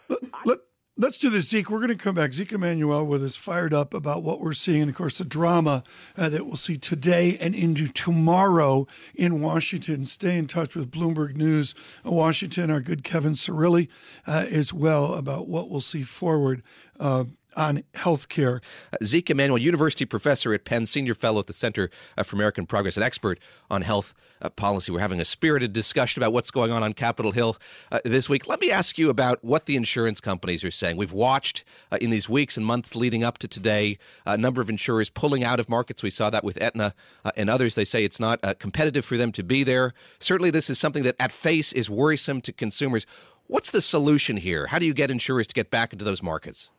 Let, 0.44 0.58
let's 0.98 1.16
do 1.16 1.30
this, 1.30 1.48
Zeke. 1.48 1.70
We're 1.70 1.78
going 1.78 1.88
to 1.88 1.94
come 1.94 2.16
back. 2.16 2.32
Zeke 2.32 2.52
Emanuel 2.52 3.06
with 3.06 3.24
us, 3.24 3.36
fired 3.36 3.72
up 3.72 3.94
about 3.94 4.22
what 4.22 4.40
we're 4.40 4.52
seeing. 4.52 4.82
And 4.82 4.90
of 4.90 4.96
course, 4.96 5.18
the 5.18 5.24
drama 5.24 5.84
uh, 6.16 6.28
that 6.28 6.44
we'll 6.44 6.56
see 6.56 6.76
today 6.76 7.38
and 7.38 7.54
into 7.54 7.86
tomorrow 7.86 8.86
in 9.14 9.40
Washington. 9.40 10.04
Stay 10.04 10.36
in 10.36 10.48
touch 10.48 10.74
with 10.74 10.90
Bloomberg 10.90 11.36
News 11.36 11.74
uh, 12.04 12.10
Washington, 12.10 12.70
our 12.70 12.80
good 12.80 13.04
Kevin 13.04 13.32
Cirilli, 13.32 13.88
uh, 14.26 14.46
as 14.50 14.72
well 14.72 15.14
about 15.14 15.48
what 15.48 15.70
we'll 15.70 15.80
see 15.80 16.02
forward 16.02 16.62
uh, 16.98 17.24
on 17.58 17.82
health 17.94 18.28
care. 18.28 18.60
Zeke 19.02 19.30
Emanuel, 19.30 19.58
university 19.58 20.04
professor 20.04 20.54
at 20.54 20.64
Penn, 20.64 20.86
senior 20.86 21.14
fellow 21.14 21.40
at 21.40 21.48
the 21.48 21.52
Center 21.52 21.90
uh, 22.16 22.22
for 22.22 22.36
American 22.36 22.64
Progress, 22.64 22.96
an 22.96 23.02
expert 23.02 23.38
on 23.70 23.82
health 23.82 24.14
uh, 24.40 24.48
policy. 24.50 24.92
We're 24.92 25.00
having 25.00 25.20
a 25.20 25.24
spirited 25.24 25.72
discussion 25.72 26.22
about 26.22 26.32
what's 26.32 26.52
going 26.52 26.70
on 26.70 26.82
on 26.82 26.92
Capitol 26.92 27.32
Hill 27.32 27.56
uh, 27.90 27.98
this 28.04 28.28
week. 28.28 28.46
Let 28.46 28.60
me 28.60 28.70
ask 28.70 28.96
you 28.96 29.10
about 29.10 29.44
what 29.44 29.66
the 29.66 29.76
insurance 29.76 30.20
companies 30.20 30.62
are 30.62 30.70
saying. 30.70 30.96
We've 30.96 31.12
watched 31.12 31.64
uh, 31.90 31.98
in 32.00 32.10
these 32.10 32.28
weeks 32.28 32.56
and 32.56 32.64
months 32.64 32.94
leading 32.94 33.24
up 33.24 33.38
to 33.38 33.48
today 33.48 33.98
a 34.24 34.36
number 34.36 34.60
of 34.60 34.70
insurers 34.70 35.10
pulling 35.10 35.42
out 35.42 35.58
of 35.58 35.68
markets. 35.68 36.02
We 36.02 36.10
saw 36.10 36.30
that 36.30 36.44
with 36.44 36.60
Aetna 36.62 36.94
uh, 37.24 37.32
and 37.36 37.50
others. 37.50 37.74
They 37.74 37.84
say 37.84 38.04
it's 38.04 38.20
not 38.20 38.38
uh, 38.44 38.54
competitive 38.54 39.04
for 39.04 39.16
them 39.16 39.32
to 39.32 39.42
be 39.42 39.64
there. 39.64 39.94
Certainly, 40.20 40.52
this 40.52 40.70
is 40.70 40.78
something 40.78 41.02
that 41.02 41.16
at 41.18 41.32
face 41.32 41.72
is 41.72 41.90
worrisome 41.90 42.40
to 42.42 42.52
consumers. 42.52 43.04
What's 43.48 43.70
the 43.70 43.82
solution 43.82 44.36
here? 44.36 44.66
How 44.66 44.78
do 44.78 44.86
you 44.86 44.94
get 44.94 45.10
insurers 45.10 45.46
to 45.48 45.54
get 45.54 45.70
back 45.70 45.92
into 45.92 46.04
those 46.04 46.22
markets? 46.22 46.70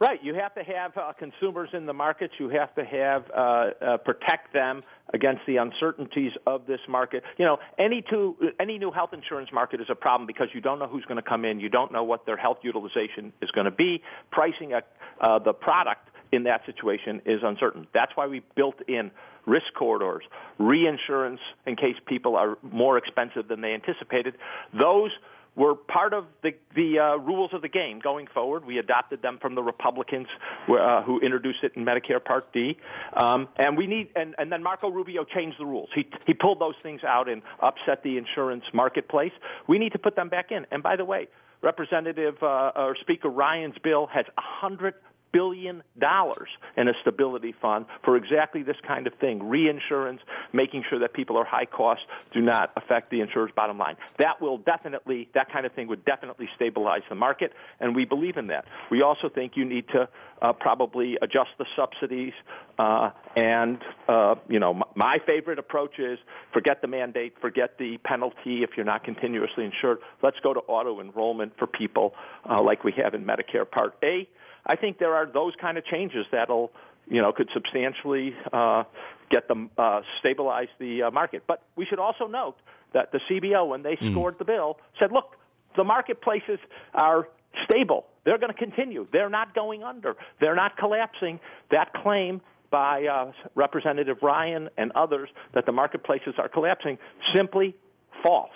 Right. 0.00 0.22
You 0.24 0.34
have 0.34 0.54
to 0.56 0.64
have 0.64 0.96
uh, 0.96 1.12
consumers 1.16 1.68
in 1.72 1.86
the 1.86 1.92
markets. 1.92 2.34
You 2.38 2.48
have 2.48 2.74
to 2.74 2.84
have 2.84 3.30
uh, 3.30 3.38
uh, 3.40 3.96
protect 3.98 4.52
them 4.52 4.82
against 5.12 5.42
the 5.46 5.58
uncertainties 5.58 6.32
of 6.48 6.66
this 6.66 6.80
market. 6.88 7.22
You 7.38 7.44
know, 7.44 7.58
any 7.78 8.02
two, 8.02 8.36
any 8.58 8.76
new 8.78 8.90
health 8.90 9.10
insurance 9.12 9.50
market 9.52 9.80
is 9.80 9.86
a 9.88 9.94
problem 9.94 10.26
because 10.26 10.48
you 10.52 10.60
don't 10.60 10.80
know 10.80 10.88
who's 10.88 11.04
going 11.04 11.22
to 11.22 11.28
come 11.28 11.44
in. 11.44 11.60
You 11.60 11.68
don't 11.68 11.92
know 11.92 12.02
what 12.02 12.26
their 12.26 12.36
health 12.36 12.58
utilization 12.62 13.32
is 13.40 13.50
going 13.52 13.66
to 13.66 13.70
be. 13.70 14.02
Pricing 14.32 14.72
a, 14.72 14.82
uh, 15.20 15.38
the 15.38 15.52
product 15.52 16.08
in 16.32 16.42
that 16.42 16.66
situation 16.66 17.22
is 17.24 17.40
uncertain. 17.44 17.86
That's 17.94 18.12
why 18.16 18.26
we 18.26 18.42
built 18.56 18.80
in 18.88 19.12
risk 19.46 19.66
corridors, 19.78 20.24
reinsurance 20.58 21.40
in 21.66 21.76
case 21.76 21.94
people 22.06 22.34
are 22.34 22.58
more 22.62 22.98
expensive 22.98 23.46
than 23.46 23.60
they 23.60 23.74
anticipated. 23.74 24.34
Those 24.72 25.10
were 25.56 25.74
part 25.74 26.12
of 26.12 26.26
the, 26.42 26.52
the 26.74 26.98
uh, 26.98 27.16
rules 27.16 27.52
of 27.52 27.62
the 27.62 27.68
game 27.68 28.00
going 28.00 28.26
forward. 28.26 28.64
We 28.64 28.78
adopted 28.78 29.22
them 29.22 29.38
from 29.40 29.54
the 29.54 29.62
Republicans 29.62 30.26
uh, 30.68 31.02
who 31.02 31.20
introduced 31.20 31.62
it 31.62 31.72
in 31.76 31.84
Medicare 31.84 32.22
Part 32.22 32.52
D. 32.52 32.76
Um, 33.12 33.48
and 33.56 33.76
we 33.76 33.86
need, 33.86 34.08
and, 34.16 34.34
and 34.38 34.50
then 34.50 34.62
Marco 34.62 34.90
Rubio 34.90 35.24
changed 35.24 35.58
the 35.58 35.66
rules. 35.66 35.88
He, 35.94 36.08
he 36.26 36.34
pulled 36.34 36.60
those 36.60 36.76
things 36.82 37.04
out 37.04 37.28
and 37.28 37.42
upset 37.60 38.02
the 38.02 38.18
insurance 38.18 38.64
marketplace. 38.72 39.32
We 39.68 39.78
need 39.78 39.92
to 39.92 39.98
put 39.98 40.16
them 40.16 40.28
back 40.28 40.50
in. 40.50 40.66
And 40.70 40.82
by 40.82 40.96
the 40.96 41.04
way, 41.04 41.28
Representative 41.62 42.42
uh, 42.42 42.72
or 42.76 42.96
Speaker 43.00 43.30
Ryan's 43.30 43.76
bill 43.82 44.06
has 44.08 44.26
a 44.36 44.40
hundred 44.42 44.94
billion 45.34 45.82
dollars 45.98 46.48
in 46.76 46.86
a 46.86 46.92
stability 47.02 47.52
fund 47.60 47.86
for 48.04 48.16
exactly 48.16 48.62
this 48.62 48.76
kind 48.86 49.08
of 49.08 49.14
thing. 49.14 49.42
Reinsurance 49.42 50.20
making 50.52 50.84
sure 50.88 51.00
that 51.00 51.12
people 51.12 51.36
are 51.36 51.44
high 51.44 51.66
cost 51.66 52.02
do 52.32 52.40
not 52.40 52.72
affect 52.76 53.10
the 53.10 53.20
insurer's 53.20 53.50
bottom 53.54 53.76
line. 53.76 53.96
That 54.18 54.40
will 54.40 54.58
definitely 54.58 55.28
that 55.34 55.52
kind 55.52 55.66
of 55.66 55.72
thing 55.72 55.88
would 55.88 56.04
definitely 56.04 56.48
stabilize 56.54 57.02
the 57.08 57.16
market 57.16 57.52
and 57.80 57.96
we 57.96 58.04
believe 58.04 58.36
in 58.36 58.46
that. 58.46 58.64
We 58.90 59.02
also 59.02 59.28
think 59.28 59.56
you 59.56 59.64
need 59.64 59.88
to 59.88 60.08
uh, 60.40 60.52
probably 60.52 61.16
adjust 61.20 61.50
the 61.58 61.66
subsidies 61.76 62.32
uh, 62.78 63.10
and 63.36 63.78
uh, 64.08 64.36
you 64.48 64.60
know 64.60 64.72
my, 64.72 64.86
my 64.94 65.18
favorite 65.26 65.58
approach 65.58 65.98
is 65.98 66.18
forget 66.52 66.80
the 66.80 66.88
mandate 66.88 67.34
forget 67.40 67.76
the 67.78 67.98
penalty 68.04 68.62
if 68.62 68.70
you're 68.76 68.86
not 68.86 69.02
continuously 69.02 69.64
insured. 69.64 69.98
Let's 70.22 70.38
go 70.44 70.54
to 70.54 70.60
auto 70.60 71.00
enrollment 71.00 71.54
for 71.58 71.66
people 71.66 72.14
uh, 72.48 72.62
like 72.62 72.84
we 72.84 72.92
have 73.02 73.14
in 73.14 73.24
medicare 73.24 73.68
part 73.68 73.96
a 74.04 74.28
I 74.66 74.76
think 74.76 74.98
there 74.98 75.14
are 75.14 75.26
those 75.26 75.52
kind 75.60 75.78
of 75.78 75.84
changes 75.84 76.26
that'll, 76.32 76.72
you 77.08 77.20
know, 77.20 77.32
could 77.32 77.48
substantially 77.52 78.34
uh, 78.52 78.84
get 79.30 79.48
them 79.48 79.70
uh, 79.76 80.00
stabilize 80.20 80.68
the 80.78 81.04
uh, 81.04 81.10
market. 81.10 81.44
But 81.46 81.62
we 81.76 81.84
should 81.86 81.98
also 81.98 82.26
note 82.26 82.56
that 82.92 83.12
the 83.12 83.20
CBO, 83.30 83.68
when 83.68 83.82
they 83.82 83.96
scored 84.10 84.36
the 84.38 84.44
bill, 84.44 84.78
said, 84.98 85.12
"Look, 85.12 85.36
the 85.76 85.84
marketplaces 85.84 86.58
are 86.94 87.28
stable. 87.68 88.06
They're 88.24 88.38
going 88.38 88.52
to 88.52 88.58
continue. 88.58 89.06
They're 89.12 89.28
not 89.28 89.54
going 89.54 89.82
under. 89.82 90.16
They're 90.40 90.54
not 90.54 90.76
collapsing." 90.76 91.40
That 91.70 91.92
claim 91.92 92.40
by 92.70 93.06
uh, 93.06 93.32
Representative 93.54 94.16
Ryan 94.22 94.68
and 94.76 94.90
others 94.96 95.28
that 95.52 95.66
the 95.66 95.72
marketplaces 95.72 96.34
are 96.38 96.48
collapsing 96.48 96.98
simply 97.34 97.76
false. 98.22 98.50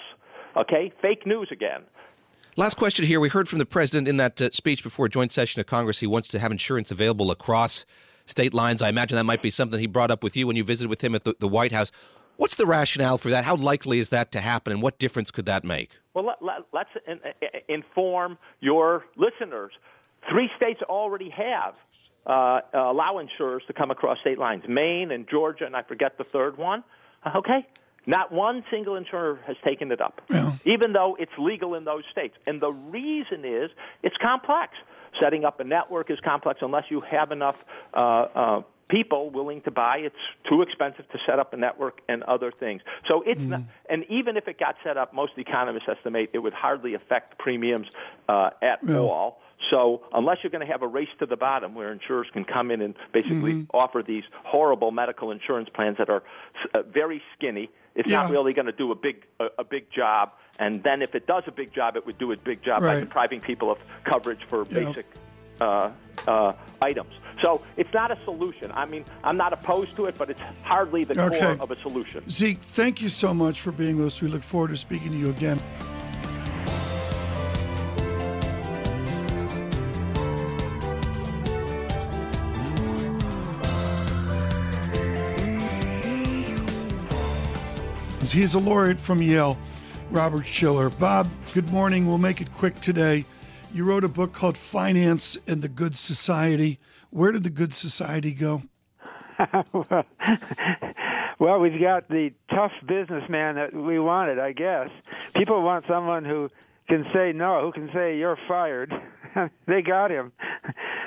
Okay, 0.56 0.92
fake 1.00 1.26
news 1.26 1.48
again. 1.52 1.82
Last 2.58 2.76
question 2.76 3.04
here. 3.06 3.20
We 3.20 3.28
heard 3.28 3.48
from 3.48 3.60
the 3.60 3.64
president 3.64 4.08
in 4.08 4.16
that 4.16 4.40
uh, 4.40 4.50
speech 4.50 4.82
before 4.82 5.06
a 5.06 5.08
joint 5.08 5.30
session 5.30 5.60
of 5.60 5.66
Congress. 5.66 6.00
He 6.00 6.08
wants 6.08 6.26
to 6.26 6.40
have 6.40 6.50
insurance 6.50 6.90
available 6.90 7.30
across 7.30 7.86
state 8.26 8.52
lines. 8.52 8.82
I 8.82 8.88
imagine 8.88 9.14
that 9.14 9.22
might 9.22 9.42
be 9.42 9.48
something 9.48 9.78
he 9.78 9.86
brought 9.86 10.10
up 10.10 10.24
with 10.24 10.36
you 10.36 10.48
when 10.48 10.56
you 10.56 10.64
visited 10.64 10.90
with 10.90 11.04
him 11.04 11.14
at 11.14 11.22
the, 11.22 11.36
the 11.38 11.46
White 11.46 11.70
House. 11.70 11.92
What's 12.36 12.56
the 12.56 12.66
rationale 12.66 13.16
for 13.16 13.30
that? 13.30 13.44
How 13.44 13.54
likely 13.54 14.00
is 14.00 14.08
that 14.08 14.32
to 14.32 14.40
happen, 14.40 14.72
and 14.72 14.82
what 14.82 14.98
difference 14.98 15.30
could 15.30 15.46
that 15.46 15.62
make? 15.62 15.92
Well, 16.14 16.26
let, 16.26 16.42
let, 16.42 16.56
let's 16.72 16.90
in, 17.06 17.20
in, 17.40 17.60
inform 17.68 18.38
your 18.58 19.04
listeners. 19.16 19.70
Three 20.28 20.50
states 20.56 20.82
already 20.82 21.30
have 21.30 21.74
uh, 22.26 22.62
allow 22.74 23.18
insurers 23.18 23.62
to 23.68 23.72
come 23.72 23.92
across 23.92 24.18
state 24.18 24.38
lines: 24.40 24.64
Maine 24.68 25.12
and 25.12 25.28
Georgia, 25.28 25.64
and 25.64 25.76
I 25.76 25.84
forget 25.84 26.18
the 26.18 26.24
third 26.24 26.58
one. 26.58 26.82
Okay, 27.36 27.64
not 28.08 28.32
one 28.32 28.64
single 28.70 28.96
insurer 28.96 29.38
has 29.46 29.56
taken 29.62 29.92
it 29.92 30.00
up, 30.00 30.22
Yeah. 30.30 30.52
even 30.64 30.94
though 30.94 31.14
it's 31.20 31.36
legal 31.38 31.74
in 31.74 31.84
those 31.84 32.04
states. 32.10 32.34
And 32.46 32.58
the 32.60 32.72
reason 32.72 33.44
is 33.44 33.70
it's 34.02 34.16
complex. 34.16 34.72
Setting 35.20 35.44
up 35.44 35.60
a 35.60 35.64
network 35.64 36.10
is 36.10 36.18
complex 36.20 36.60
unless 36.62 36.84
you 36.90 37.00
have 37.02 37.32
enough 37.32 37.62
uh, 37.92 37.98
uh, 37.98 38.62
people 38.88 39.28
willing 39.30 39.60
to 39.62 39.70
buy. 39.70 39.98
It's 39.98 40.16
too 40.48 40.62
expensive 40.62 41.06
to 41.10 41.18
set 41.26 41.38
up 41.38 41.52
a 41.52 41.56
network 41.56 42.00
and 42.08 42.22
other 42.22 42.50
things. 42.50 42.80
So 43.08 43.22
it's 43.26 43.40
not, 43.40 43.62
and 43.90 44.04
even 44.08 44.36
if 44.38 44.48
it 44.48 44.58
got 44.58 44.76
set 44.82 44.96
up, 44.96 45.12
most 45.12 45.32
economists 45.36 45.88
estimate 45.88 46.30
it 46.32 46.38
would 46.38 46.54
hardly 46.54 46.94
affect 46.94 47.38
premiums 47.38 47.88
uh, 48.28 48.50
at 48.62 48.78
all. 48.90 49.42
So 49.70 50.02
unless 50.14 50.38
you're 50.42 50.50
going 50.50 50.64
to 50.66 50.70
have 50.72 50.82
a 50.82 50.86
race 50.86 51.08
to 51.18 51.26
the 51.26 51.36
bottom 51.36 51.74
where 51.74 51.92
insurers 51.92 52.28
can 52.32 52.44
come 52.44 52.70
in 52.70 52.80
and 52.80 52.94
basically 53.12 53.52
Mm-hmm. 53.54 53.76
offer 53.76 54.02
these 54.06 54.24
horrible 54.44 54.90
medical 54.90 55.30
insurance 55.30 55.68
plans 55.68 55.98
that 55.98 56.08
are 56.08 56.22
uh, 56.74 56.82
very 56.82 57.20
skinny, 57.36 57.70
it's 57.94 58.08
not 58.08 58.30
really 58.30 58.52
going 58.52 58.66
to 58.66 58.72
do 58.72 58.92
a 58.92 58.94
big 58.94 59.24
a, 59.40 59.46
a 59.58 59.64
big 59.64 59.90
job. 59.90 60.30
And 60.58 60.82
then 60.82 61.02
if 61.02 61.14
it 61.14 61.26
does 61.26 61.42
a 61.46 61.52
big 61.52 61.72
job, 61.74 61.96
it 61.96 62.06
would 62.06 62.18
do 62.18 62.30
a 62.32 62.36
big 62.36 62.62
job 62.62 62.82
by 62.82 63.00
depriving 63.00 63.40
people 63.40 63.70
of 63.70 63.78
coverage 64.04 64.40
for 64.48 64.66
Yeah. 64.70 64.84
basic 64.84 65.06
uh, 65.60 65.90
uh, 66.28 66.52
items. 66.80 67.12
So 67.42 67.62
it's 67.76 67.92
not 67.92 68.10
a 68.12 68.18
solution. 68.24 68.70
I 68.72 68.84
mean, 68.86 69.04
I'm 69.24 69.36
not 69.36 69.52
opposed 69.52 69.96
to 69.96 70.06
it, 70.06 70.16
but 70.16 70.30
it's 70.30 70.40
hardly 70.62 71.02
the 71.04 71.20
Okay. 71.20 71.40
core 71.40 71.56
of 71.60 71.70
a 71.72 71.76
solution. 71.80 72.22
Zeke, 72.30 72.60
thank 72.60 73.00
you 73.02 73.08
so 73.08 73.34
much 73.34 73.60
for 73.60 73.72
being 73.72 73.96
with 73.96 74.06
us. 74.06 74.20
We 74.22 74.28
look 74.28 74.42
forward 74.44 74.70
to 74.70 74.76
speaking 74.76 75.10
to 75.10 75.16
you 75.16 75.30
again. 75.30 75.60
He's 88.20 88.54
a 88.54 88.58
laureate 88.58 89.00
from 89.00 89.22
Yale, 89.22 89.56
Robert 90.10 90.46
Shiller. 90.46 90.90
Bob, 90.90 91.28
good 91.54 91.70
morning. 91.70 92.06
We'll 92.06 92.18
make 92.18 92.40
it 92.40 92.52
quick 92.52 92.78
today. 92.80 93.24
You 93.72 93.84
wrote 93.84 94.04
a 94.04 94.08
book 94.08 94.32
called 94.32 94.56
Finance 94.56 95.38
and 95.46 95.62
the 95.62 95.68
Good 95.68 95.96
Society. 95.96 96.78
Where 97.10 97.32
did 97.32 97.44
the 97.44 97.50
Good 97.50 97.72
Society 97.72 98.32
go? 98.32 98.62
Well, 101.38 101.60
we've 101.60 101.80
got 101.80 102.08
the 102.08 102.32
tough 102.50 102.72
businessman 102.84 103.54
that 103.54 103.72
we 103.72 104.00
wanted, 104.00 104.40
I 104.40 104.52
guess. 104.52 104.88
People 105.36 105.62
want 105.62 105.84
someone 105.86 106.24
who 106.24 106.50
can 106.88 107.06
say 107.12 107.32
no, 107.32 107.60
who 107.60 107.70
can 107.70 107.90
say 107.94 108.18
you're 108.18 108.38
fired. 108.48 108.92
they 109.66 109.82
got 109.82 110.10
him. 110.10 110.32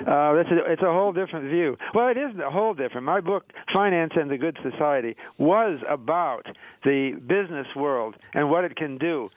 Uh, 0.07 0.35
it's, 0.35 0.51
a, 0.51 0.71
it's 0.71 0.81
a 0.81 0.91
whole 0.91 1.13
different 1.13 1.49
view. 1.49 1.77
Well, 1.93 2.07
it 2.07 2.17
isn't 2.17 2.41
a 2.41 2.49
whole 2.49 2.73
different. 2.73 3.05
My 3.05 3.21
book, 3.21 3.51
Finance 3.73 4.13
and 4.15 4.29
the 4.29 4.37
Good 4.37 4.57
Society, 4.61 5.15
was 5.37 5.79
about 5.87 6.45
the 6.83 7.11
business 7.11 7.67
world 7.75 8.15
and 8.33 8.49
what 8.49 8.63
it 8.63 8.75
can 8.75 8.97
do 8.97 9.29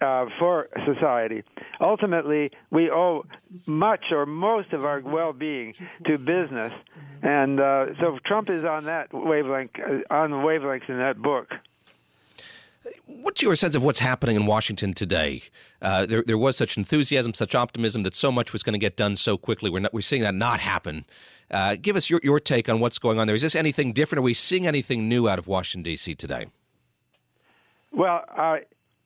uh, 0.00 0.26
for 0.38 0.68
society. 0.84 1.42
Ultimately, 1.80 2.50
we 2.70 2.90
owe 2.90 3.24
much 3.66 4.04
or 4.10 4.26
most 4.26 4.72
of 4.72 4.84
our 4.84 5.00
well-being 5.00 5.74
to 6.04 6.18
business, 6.18 6.72
and 7.22 7.60
uh, 7.60 7.94
so 8.00 8.18
Trump 8.24 8.50
is 8.50 8.64
on 8.64 8.84
that 8.84 9.12
wavelength, 9.12 9.72
uh, 9.78 10.14
on 10.14 10.30
the 10.30 10.36
wavelengths 10.36 10.88
in 10.88 10.98
that 10.98 11.20
book. 11.20 11.52
What's 13.06 13.42
your 13.42 13.56
sense 13.56 13.74
of 13.74 13.82
what's 13.82 13.98
happening 13.98 14.36
in 14.36 14.46
Washington 14.46 14.94
today? 14.94 15.42
Uh, 15.82 16.06
there, 16.06 16.22
there 16.22 16.38
was 16.38 16.56
such 16.56 16.76
enthusiasm, 16.76 17.34
such 17.34 17.54
optimism 17.54 18.02
that 18.04 18.14
so 18.14 18.32
much 18.32 18.52
was 18.52 18.62
going 18.62 18.72
to 18.74 18.78
get 18.78 18.96
done 18.96 19.16
so 19.16 19.36
quickly. 19.36 19.70
We're 19.70 19.80
not, 19.80 19.92
we're 19.92 20.00
seeing 20.00 20.22
that 20.22 20.34
not 20.34 20.60
happen. 20.60 21.04
Uh, 21.50 21.76
give 21.80 21.96
us 21.96 22.10
your, 22.10 22.20
your 22.22 22.40
take 22.40 22.68
on 22.68 22.80
what's 22.80 22.98
going 22.98 23.18
on 23.18 23.26
there. 23.26 23.36
Is 23.36 23.42
this 23.42 23.54
anything 23.54 23.92
different? 23.92 24.20
Are 24.20 24.22
we 24.22 24.34
seeing 24.34 24.66
anything 24.66 25.08
new 25.08 25.28
out 25.28 25.38
of 25.38 25.46
Washington 25.46 25.82
D.C. 25.82 26.14
today? 26.14 26.46
Well, 27.92 28.24
uh, 28.36 28.58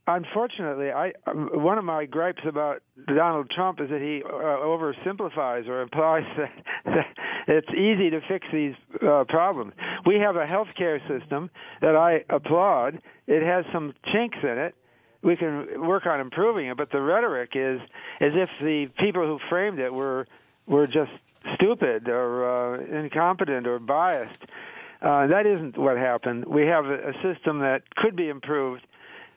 unfortunately, 0.07 0.91
I 0.91 1.13
one 1.27 1.79
of 1.79 1.85
my 1.85 2.07
gripes 2.07 2.43
about 2.47 2.83
Donald 3.07 3.51
Trump 3.51 3.81
is 3.81 3.91
that 3.91 4.01
he 4.01 4.23
uh, 4.25 4.29
oversimplifies 4.29 5.69
or 5.69 5.83
implies 5.83 6.25
that, 6.37 6.65
that 6.85 7.07
it's 7.49 7.71
easy 7.71 8.11
to 8.11 8.21
fix 8.29 8.47
these 8.53 8.75
uh, 9.07 9.25
problems. 9.29 9.73
We 10.07 10.17
have 10.17 10.37
a 10.37 10.47
health 10.47 10.75
care 10.77 11.01
system 11.09 11.51
that 11.81 11.97
I 11.97 12.25
applaud. 12.29 13.01
It 13.27 13.43
has 13.43 13.65
some 13.73 13.95
chinks 14.13 14.39
in 14.43 14.59
it. 14.59 14.75
We 15.23 15.37
can 15.37 15.87
work 15.87 16.07
on 16.07 16.21
improving 16.21 16.69
it, 16.69 16.77
but 16.77 16.91
the 16.91 17.01
rhetoric 17.01 17.51
is 17.55 17.81
as 18.21 18.33
if 18.35 18.49
the 18.63 18.87
people 18.99 19.27
who 19.27 19.39
framed 19.49 19.79
it 19.79 19.93
were 19.93 20.27
were 20.67 20.87
just 20.87 21.13
stupid 21.55 22.09
or 22.09 22.75
uh, 22.75 22.77
incompetent 22.77 23.67
or 23.67 23.79
biased. 23.79 24.45
Uh, 25.03 25.27
that 25.27 25.47
isn't 25.47 25.79
what 25.79 25.97
happened. 25.97 26.45
We 26.45 26.67
have 26.67 26.85
a 26.87 27.15
system 27.23 27.61
that 27.61 27.95
could 27.97 28.17
be 28.17 28.29
improved, 28.29 28.87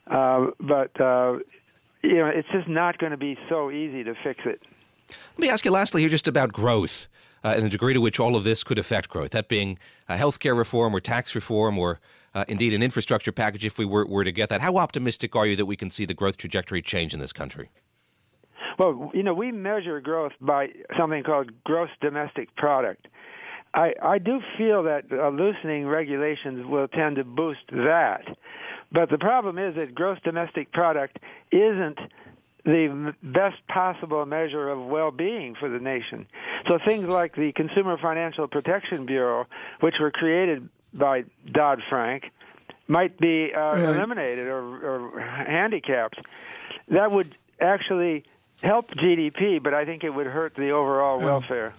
uh, 0.07 0.47
but 0.59 0.99
uh, 0.99 1.39
you 2.01 2.17
know 2.17 2.27
it's 2.27 2.47
just 2.51 2.67
not 2.67 2.97
going 2.97 3.11
to 3.11 3.17
be 3.17 3.37
so 3.49 3.71
easy 3.71 4.03
to 4.03 4.13
fix 4.23 4.41
it. 4.45 4.61
Let 5.09 5.39
me 5.39 5.49
ask 5.49 5.65
you 5.65 5.71
lastly 5.71 6.01
here 6.01 6.09
just 6.09 6.27
about 6.27 6.53
growth 6.53 7.07
uh, 7.43 7.53
and 7.55 7.65
the 7.65 7.69
degree 7.69 7.93
to 7.93 8.01
which 8.01 8.19
all 8.19 8.35
of 8.35 8.43
this 8.43 8.63
could 8.63 8.77
affect 8.77 9.09
growth, 9.09 9.31
that 9.31 9.47
being 9.47 9.77
uh, 10.07 10.17
health 10.17 10.39
care 10.39 10.55
reform 10.55 10.95
or 10.95 10.99
tax 10.99 11.35
reform 11.35 11.77
or 11.77 11.99
uh, 12.33 12.45
indeed 12.47 12.73
an 12.73 12.81
infrastructure 12.81 13.31
package 13.31 13.65
if 13.65 13.77
we 13.77 13.85
were, 13.85 14.05
were 14.05 14.23
to 14.23 14.31
get 14.31 14.49
that. 14.49 14.61
How 14.61 14.77
optimistic 14.77 15.35
are 15.35 15.45
you 15.45 15.55
that 15.55 15.65
we 15.65 15.75
can 15.75 15.89
see 15.89 16.05
the 16.05 16.13
growth 16.13 16.37
trajectory 16.37 16.81
change 16.81 17.13
in 17.13 17.19
this 17.19 17.33
country? 17.33 17.69
Well, 18.79 19.11
you 19.13 19.21
know, 19.21 19.33
we 19.33 19.51
measure 19.51 20.01
growth 20.01 20.31
by 20.41 20.69
something 20.97 21.23
called 21.23 21.51
gross 21.63 21.89
domestic 22.01 22.55
product. 22.55 23.07
I, 23.75 23.93
I 24.01 24.17
do 24.19 24.39
feel 24.57 24.83
that 24.83 25.05
uh, 25.11 25.29
loosening 25.29 25.87
regulations 25.87 26.65
will 26.65 26.87
tend 26.87 27.17
to 27.17 27.23
boost 27.23 27.67
that. 27.71 28.21
But 28.93 29.09
the 29.09 29.17
problem 29.17 29.57
is 29.57 29.75
that 29.75 29.95
gross 29.95 30.19
domestic 30.23 30.71
product 30.71 31.17
isn't 31.51 31.99
the 32.63 33.13
best 33.21 33.57
possible 33.67 34.25
measure 34.25 34.69
of 34.69 34.85
well-being 34.85 35.55
for 35.59 35.67
the 35.67 35.79
nation. 35.79 36.25
So 36.69 36.79
things 36.85 37.05
like 37.05 37.35
the 37.35 37.51
Consumer 37.53 37.97
Financial 37.97 38.47
Protection 38.47 39.05
Bureau, 39.05 39.47
which 39.81 39.95
were 39.99 40.11
created 40.11 40.69
by 40.93 41.25
Dodd-Frank, 41.51 42.31
might 42.87 43.19
be 43.19 43.51
uh, 43.53 43.75
eliminated 43.75 44.47
or, 44.47 44.61
or 44.61 45.19
handicapped. 45.19 46.19
That 46.89 47.11
would 47.11 47.35
actually 47.59 48.23
help 48.61 48.89
GDP, 48.91 49.61
but 49.61 49.73
I 49.73 49.83
think 49.83 50.03
it 50.03 50.11
would 50.11 50.27
hurt 50.27 50.55
the 50.55 50.69
overall 50.69 51.19
welfare. 51.19 51.73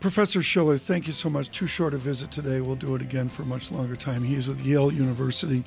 Professor 0.00 0.42
Shiller, 0.42 0.76
thank 0.78 1.06
you 1.06 1.12
so 1.12 1.30
much. 1.30 1.50
Too 1.50 1.66
short 1.66 1.94
a 1.94 1.96
visit 1.96 2.30
today. 2.30 2.60
We'll 2.60 2.76
do 2.76 2.94
it 2.94 3.02
again 3.02 3.28
for 3.28 3.42
a 3.42 3.46
much 3.46 3.72
longer 3.72 3.96
time. 3.96 4.22
He 4.22 4.34
is 4.34 4.48
with 4.48 4.60
Yale 4.60 4.92
University, 4.92 5.64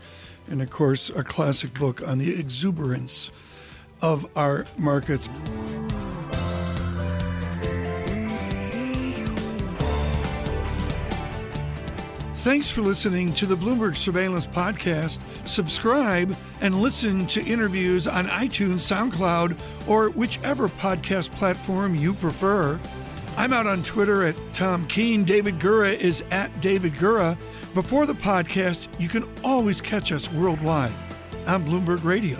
and 0.49 0.61
of 0.61 0.69
course, 0.69 1.09
a 1.09 1.23
classic 1.23 1.73
book 1.73 2.01
on 2.07 2.17
the 2.17 2.39
exuberance 2.39 3.31
of 4.01 4.25
our 4.35 4.65
markets. 4.77 5.29
Thanks 12.47 12.69
for 12.71 12.81
listening 12.81 13.33
to 13.33 13.45
the 13.45 13.57
Bloomberg 13.57 13.97
Surveillance 13.97 14.47
Podcast. 14.47 15.19
Subscribe 15.45 16.33
and 16.61 16.81
listen 16.81 17.27
to 17.27 17.43
interviews 17.43 18.07
on 18.07 18.25
iTunes, 18.27 18.79
SoundCloud, 18.87 19.57
or 19.85 20.11
whichever 20.11 20.69
podcast 20.69 21.31
platform 21.31 21.93
you 21.95 22.13
prefer. 22.13 22.79
I'm 23.37 23.53
out 23.53 23.67
on 23.67 23.83
Twitter 23.83 24.25
at 24.25 24.35
Tom 24.51 24.87
Keene. 24.87 25.23
David 25.23 25.59
Gura 25.59 25.95
is 25.95 26.23
at 26.31 26.59
David 26.59 26.93
Gura. 26.93 27.37
Before 27.75 28.07
the 28.07 28.15
podcast, 28.15 28.87
you 28.99 29.07
can 29.07 29.29
always 29.43 29.79
catch 29.79 30.11
us 30.11 30.31
worldwide 30.33 30.91
on 31.45 31.63
Bloomberg 31.63 32.03
Radio. 32.03 32.39